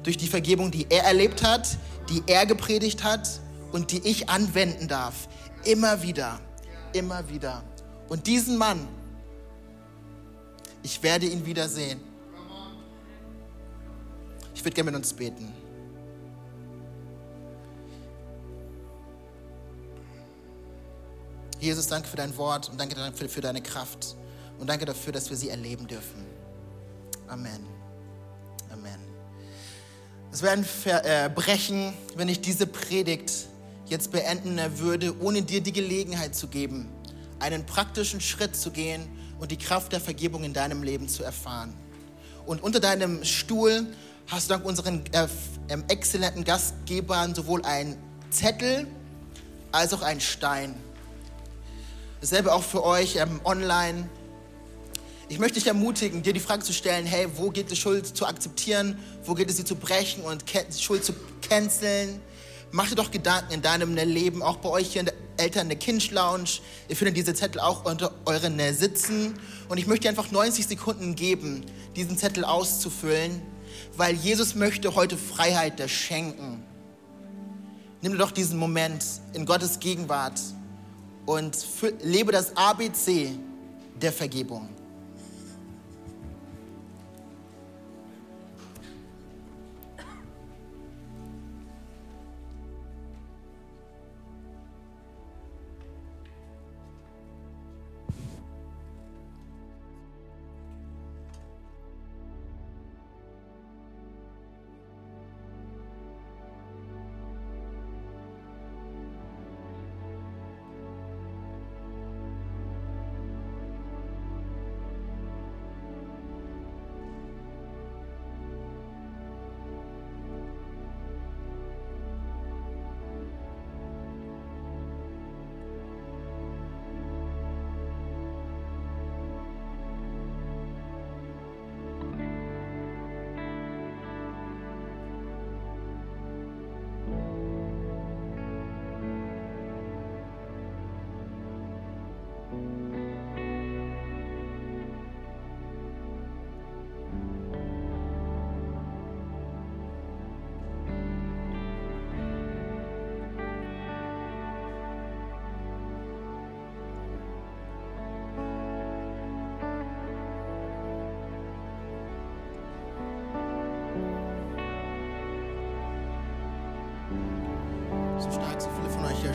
Durch 0.04 0.18
die 0.18 0.28
Vergebung, 0.28 0.72
die 0.72 0.88
er 0.90 1.04
erlebt 1.04 1.44
hat, 1.44 1.78
die 2.10 2.24
er 2.28 2.46
gepredigt 2.46 3.04
hat 3.04 3.30
und 3.72 3.92
die 3.92 4.00
ich 4.08 4.30
anwenden 4.30 4.88
darf. 4.88 5.28
Immer 5.64 6.02
wieder, 6.02 6.40
immer 6.94 7.30
wieder. 7.30 7.64
Und 8.10 8.28
diesen 8.28 8.58
Mann, 8.58 8.88
ich 10.88 11.04
werde 11.04 11.26
ihn 11.26 11.46
wiedersehen. 11.46 12.00
Ich 14.56 14.64
würde 14.64 14.74
gerne 14.74 14.92
mit 14.92 14.96
uns 14.96 15.12
beten. 15.12 15.54
Jesus, 21.60 21.88
danke 21.88 22.08
für 22.08 22.16
dein 22.16 22.38
Wort 22.38 22.70
und 22.70 22.80
danke 22.80 23.28
für 23.28 23.42
deine 23.42 23.62
Kraft. 23.62 24.16
Und 24.60 24.68
danke 24.68 24.86
dafür, 24.86 25.12
dass 25.12 25.30
wir 25.30 25.36
sie 25.36 25.50
erleben 25.50 25.88
dürfen. 25.88 26.26
Amen. 27.28 27.68
Amen. 28.72 29.02
Es 30.32 30.42
wäre 30.42 30.54
ein 30.54 30.64
Verbrechen, 30.64 31.94
wenn 32.16 32.30
ich 32.30 32.40
diese 32.40 32.66
Predigt 32.66 33.48
jetzt 33.88 34.14
beenden 34.14 34.58
würde, 34.80 35.14
ohne 35.20 35.42
dir 35.42 35.60
die 35.60 35.74
Gelegenheit 35.74 36.34
zu 36.34 36.48
geben, 36.48 36.88
einen 37.40 37.66
praktischen 37.66 38.22
Schritt 38.22 38.56
zu 38.56 38.72
gehen 38.72 39.06
und 39.40 39.52
die 39.52 39.58
Kraft 39.58 39.92
der 39.92 40.02
Vergebung 40.02 40.44
in 40.44 40.54
deinem 40.54 40.84
Leben 40.84 41.08
zu 41.08 41.24
erfahren. 41.24 41.74
Und 42.46 42.64
unter 42.64 42.80
deinem 42.80 43.24
Stuhl 43.24 43.86
hast 44.28 44.50
du 44.50 44.54
dank 44.54 44.66
unseren 44.66 45.04
äh, 45.14 45.28
ähm, 45.70 45.84
exzellenten 45.88 46.44
Gastgebern 46.44 47.36
sowohl 47.36 47.64
einen 47.64 47.98
Zettel 48.30 48.88
als 49.72 49.94
auch 49.94 50.02
einen 50.02 50.22
Stein. 50.22 50.76
Dasselbe 52.22 52.54
auch 52.54 52.64
für 52.64 52.84
euch 52.84 53.18
ähm, 53.18 53.40
online. 53.44 54.10
Ich 55.30 55.40
möchte 55.40 55.56
dich 55.56 55.68
ermutigen, 55.68 56.24
dir 56.24 56.34
die 56.34 56.40
Frage 56.40 56.64
zu 56.64 56.74
stellen, 56.74 57.06
hey, 57.06 57.28
wo 57.36 57.50
geht 57.50 57.72
es 57.72 57.78
Schuld 57.78 58.06
zu 58.08 58.26
akzeptieren, 58.26 58.98
wo 59.26 59.34
geht 59.34 59.50
es 59.50 59.58
sie 59.58 59.66
zu 59.66 59.76
brechen 59.76 60.24
und 60.24 60.44
Schuld 60.80 61.04
zu 61.04 61.14
canceln? 61.42 62.22
Mach 62.72 62.90
dir 62.90 62.96
doch 62.96 63.12
Gedanken 63.12 63.54
in 63.54 63.62
deinem 63.62 63.96
Leben, 63.96 64.42
auch 64.42 64.58
bei 64.58 64.70
euch 64.70 64.92
hier 64.92 65.02
in 65.02 65.06
der 65.06 65.16
Eltern 65.38 65.70
der 65.70 65.78
Kinch 65.78 66.12
Lounge. 66.12 66.60
Ihr 66.90 66.96
findet 66.96 67.16
diese 67.16 67.34
Zettel 67.34 67.62
auch 67.62 67.86
unter 67.86 68.14
euren 68.26 68.60
Sitzen. 68.74 69.36
Und 69.70 69.78
ich 69.78 69.88
möchte 69.88 70.04
dir 70.04 70.10
einfach 70.10 70.32
90 70.32 70.68
Sekunden 70.68 71.16
geben, 71.16 71.66
diesen 71.96 72.18
Zettel 72.18 72.44
auszufüllen, 72.44 73.42
weil 73.96 74.16
Jesus 74.16 74.56
möchte 74.56 74.96
heute 74.96 75.18
Freiheit 75.18 75.90
schenken. 75.90 76.64
Nimm 78.02 78.12
dir 78.14 78.18
doch 78.18 78.32
diesen 78.32 78.58
Moment 78.60 79.04
in 79.34 79.46
Gottes 79.46 79.80
Gegenwart 79.80 80.40
und 81.26 81.58
lebe 82.04 82.32
das 82.32 82.56
ABC 82.56 83.32
der 84.02 84.12
Vergebung. 84.12 84.70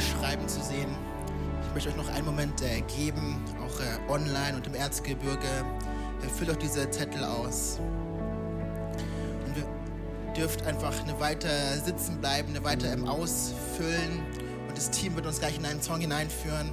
Schreiben 0.02 0.48
zu 0.48 0.60
sehen. 0.60 0.90
Ich 1.62 1.74
möchte 1.74 1.90
euch 1.90 1.96
noch 1.96 2.08
einen 2.14 2.26
Moment 2.26 2.60
äh, 2.62 2.80
geben, 2.82 3.42
auch 3.64 3.80
äh, 3.80 4.10
online 4.10 4.56
und 4.56 4.66
im 4.66 4.74
Erzgebirge. 4.74 5.46
Äh, 6.22 6.28
füllt 6.28 6.50
euch 6.50 6.58
diese 6.58 6.90
Zettel 6.90 7.24
aus. 7.24 7.80
Und 9.46 9.56
ihr 9.56 10.32
dürft 10.34 10.66
einfach 10.66 10.92
eine 11.02 11.18
weiter 11.20 11.48
sitzen 11.78 12.20
bleiben, 12.20 12.50
eine 12.50 12.64
weiter 12.64 12.92
im 12.92 13.06
Ausfüllen. 13.06 14.22
Und 14.68 14.76
das 14.76 14.90
Team 14.90 15.14
wird 15.14 15.26
uns 15.26 15.38
gleich 15.38 15.56
in 15.56 15.64
einen 15.64 15.80
Song 15.80 16.00
hineinführen, 16.00 16.72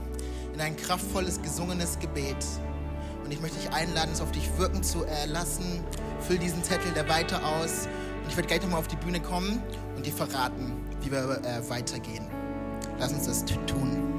in 0.53 0.61
ein 0.61 0.75
kraftvolles, 0.75 1.41
gesungenes 1.41 1.99
Gebet. 1.99 2.45
Und 3.23 3.31
ich 3.31 3.39
möchte 3.41 3.59
dich 3.59 3.71
einladen, 3.71 4.11
es 4.11 4.21
auf 4.21 4.31
dich 4.31 4.49
wirken 4.57 4.81
zu 4.83 5.05
lassen. 5.27 5.83
Füll 6.21 6.39
diesen 6.39 6.63
Zettel 6.63 6.91
der 6.93 7.07
weiter 7.07 7.41
aus. 7.45 7.87
Und 8.23 8.29
ich 8.29 8.35
werde 8.35 8.47
gleich 8.47 8.61
nochmal 8.61 8.79
auf 8.79 8.87
die 8.87 8.95
Bühne 8.95 9.19
kommen 9.19 9.61
und 9.95 10.05
dir 10.05 10.13
verraten, 10.13 10.78
wie 11.01 11.11
wir 11.11 11.39
äh, 11.43 11.69
weitergehen. 11.69 12.25
Lass 12.99 13.13
uns 13.13 13.27
das 13.27 13.45
tun. 13.65 14.18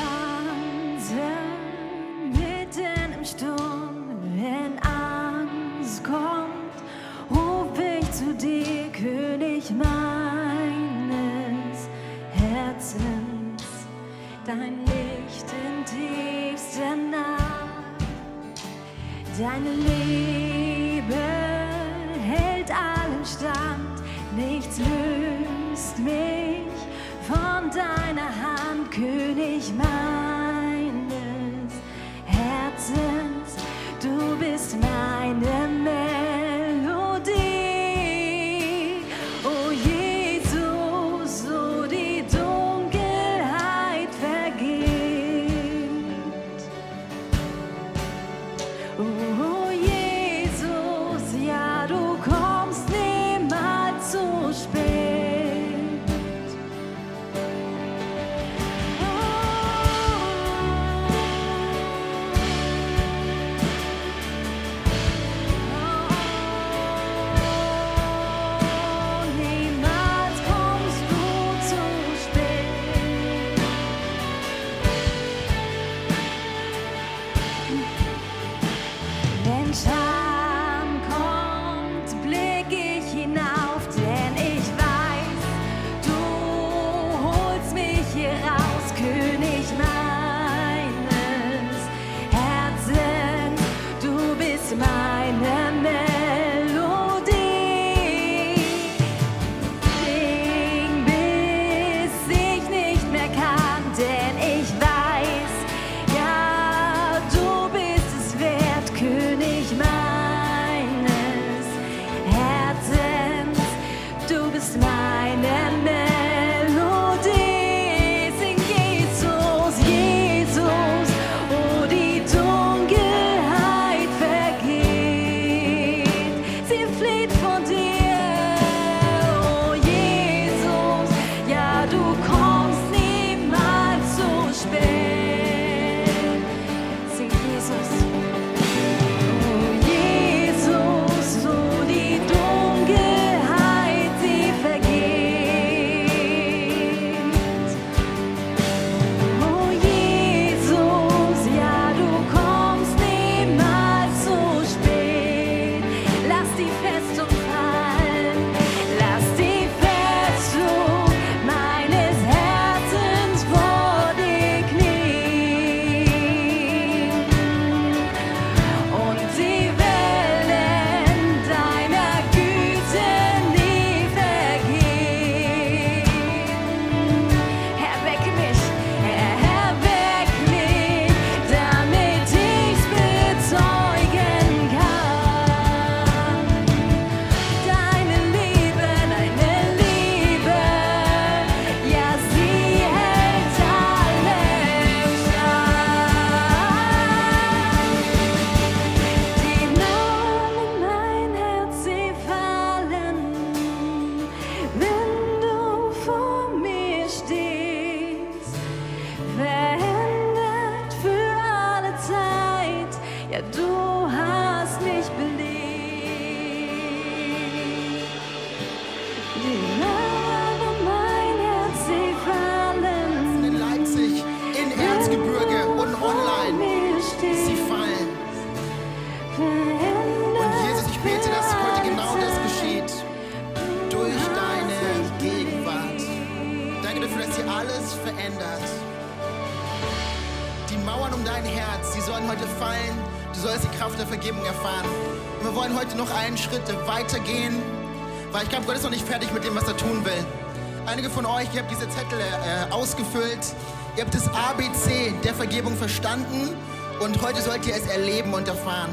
Ihr 254.01 254.05
habt 254.07 254.15
das 254.15 254.33
ABC 254.33 255.13
der 255.23 255.35
Vergebung 255.35 255.77
verstanden 255.77 256.55
und 257.01 257.21
heute 257.21 257.39
sollt 257.39 257.67
ihr 257.67 257.75
es 257.75 257.85
erleben 257.85 258.33
und 258.33 258.47
erfahren. 258.47 258.89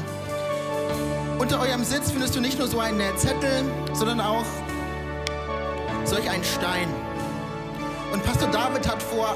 Unter 1.39 1.59
eurem 1.61 1.83
Sitz 1.83 2.11
findest 2.11 2.35
du 2.35 2.39
nicht 2.39 2.59
nur 2.59 2.67
so 2.67 2.79
einen 2.79 3.17
Zettel, 3.17 3.63
sondern 3.93 4.21
auch 4.21 4.45
solch 6.05 6.29
einen 6.29 6.43
Stein. 6.43 6.87
Und 8.13 8.23
Pastor 8.23 8.49
David 8.49 8.87
hat 8.87 9.01
vor, 9.01 9.35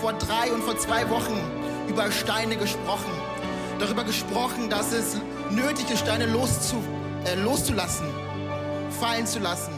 vor 0.00 0.12
drei 0.12 0.52
und 0.52 0.62
vor 0.62 0.78
zwei 0.78 1.10
Wochen 1.10 1.36
über 1.88 2.12
Steine 2.12 2.56
gesprochen. 2.56 3.10
Darüber 3.80 4.04
gesprochen, 4.04 4.70
dass 4.70 4.92
es 4.92 5.16
nötig 5.50 5.90
ist, 5.90 5.98
Steine 5.98 6.26
loszu, 6.26 6.76
äh, 7.24 7.34
loszulassen, 7.34 8.06
fallen 9.00 9.26
zu 9.26 9.40
lassen. 9.40 9.72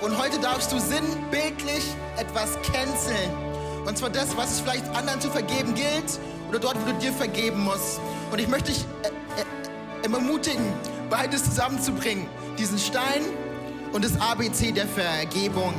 Und 0.00 0.16
heute 0.16 0.38
darfst 0.38 0.70
du 0.70 0.78
sinnbildlich 0.78 1.88
etwas 2.16 2.56
canceln. 2.62 3.49
Und 3.86 3.96
zwar 3.98 4.10
das, 4.10 4.36
was 4.36 4.52
es 4.52 4.60
vielleicht 4.60 4.86
anderen 4.94 5.20
zu 5.20 5.30
vergeben 5.30 5.74
gilt 5.74 6.18
oder 6.48 6.58
dort, 6.58 6.76
wo 6.80 6.90
du 6.90 6.98
dir 6.98 7.12
vergeben 7.12 7.64
musst. 7.64 8.00
Und 8.30 8.40
ich 8.40 8.48
möchte 8.48 8.72
dich 8.72 8.84
äh, 9.02 9.08
äh, 9.40 10.12
ermutigen, 10.12 10.72
beides 11.08 11.44
zusammenzubringen. 11.44 12.26
Diesen 12.58 12.78
Stein 12.78 13.22
und 13.92 14.04
das 14.04 14.20
ABC 14.20 14.72
der 14.72 14.86
Vergebung. 14.86 15.74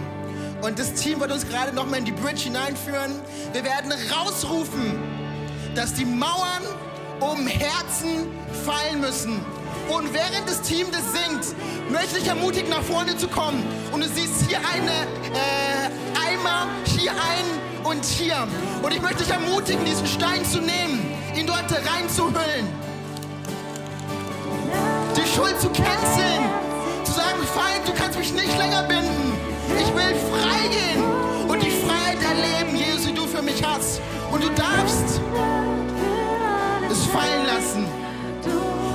Und 0.61 0.77
das 0.77 0.93
Team 0.93 1.19
wird 1.19 1.31
uns 1.31 1.47
gerade 1.47 1.73
nochmal 1.73 1.99
in 1.99 2.05
die 2.05 2.11
Bridge 2.11 2.43
hineinführen. 2.43 3.13
Wir 3.53 3.63
werden 3.63 3.91
rausrufen, 4.11 4.99
dass 5.75 5.93
die 5.93 6.05
Mauern 6.05 6.63
um 7.19 7.47
Herzen 7.47 8.27
fallen 8.65 8.99
müssen. 8.99 9.39
Und 9.89 10.13
während 10.13 10.47
das 10.47 10.61
Team 10.61 10.87
das 10.91 11.03
singt, 11.11 11.55
möchte 11.91 12.19
ich 12.19 12.27
ermutigen, 12.27 12.69
nach 12.69 12.83
vorne 12.83 13.17
zu 13.17 13.27
kommen. 13.27 13.63
Und 13.91 14.03
du 14.03 14.09
siehst 14.09 14.47
hier 14.47 14.59
eine 14.59 14.91
äh, 15.33 16.29
Eimer, 16.29 16.67
hier 16.85 17.11
ein 17.11 17.70
und 17.84 18.05
hier. 18.05 18.47
Und 18.82 18.93
ich 18.93 19.01
möchte 19.01 19.23
dich 19.23 19.29
ermutigen, 19.32 19.84
diesen 19.86 20.07
Stein 20.07 20.45
zu 20.45 20.59
nehmen, 20.59 20.99
ihn 21.36 21.47
dort 21.47 21.71
reinzuhüllen. 21.71 22.67
Die 25.15 25.27
Schuld 25.27 25.59
zu 25.59 25.69
canceln. 25.69 26.43
Zu 27.03 27.11
sagen, 27.13 27.41
Feind, 27.53 27.88
du 27.88 27.93
kannst 27.93 28.17
mich 28.17 28.34
nicht 28.34 28.57
länger 28.57 28.84
binden. 28.84 29.34
Ich 29.79 29.88
will 29.93 30.15
frei 30.32 30.67
gehen 30.69 31.03
und 31.47 31.61
die 31.61 31.71
Freiheit 31.71 32.17
erleben, 32.23 32.75
Jesus, 32.75 33.07
die 33.07 33.13
du 33.13 33.25
für 33.25 33.41
mich 33.41 33.61
hast. 33.63 34.01
Und 34.32 34.43
du 34.43 34.49
darfst 34.49 35.19
es 36.89 37.05
fallen 37.05 37.45
lassen. 37.45 37.86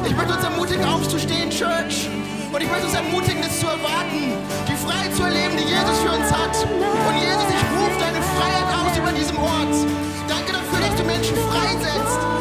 Ich 0.06 0.16
möchte 0.16 0.34
uns 0.34 0.44
ermutigen, 0.44 0.84
aufzustehen, 0.84 1.50
Church. 1.50 2.08
Und 2.52 2.62
ich 2.62 2.70
möchte 2.70 2.86
uns 2.86 2.94
ermutigen, 2.94 3.42
das 3.42 3.60
zu 3.60 3.66
erwarten, 3.66 4.32
die 4.68 4.76
Freiheit 4.76 5.14
zu 5.14 5.24
erleben, 5.24 5.56
die 5.58 5.64
Jesus 5.64 5.98
für 6.00 6.12
uns 6.12 6.30
hat. 6.30 6.56
Und 6.64 7.16
Jesus, 7.20 7.44
ich 7.50 7.64
rufe 7.76 7.98
deine 7.98 8.22
Freiheit 8.22 8.75
über 9.06 9.16
diesem 9.16 9.38
Ort. 9.38 9.74
Danke 10.28 10.52
dafür, 10.52 10.80
dass 10.80 10.96
du 10.96 11.04
Menschen 11.04 11.36
freisetzt. 11.36 12.35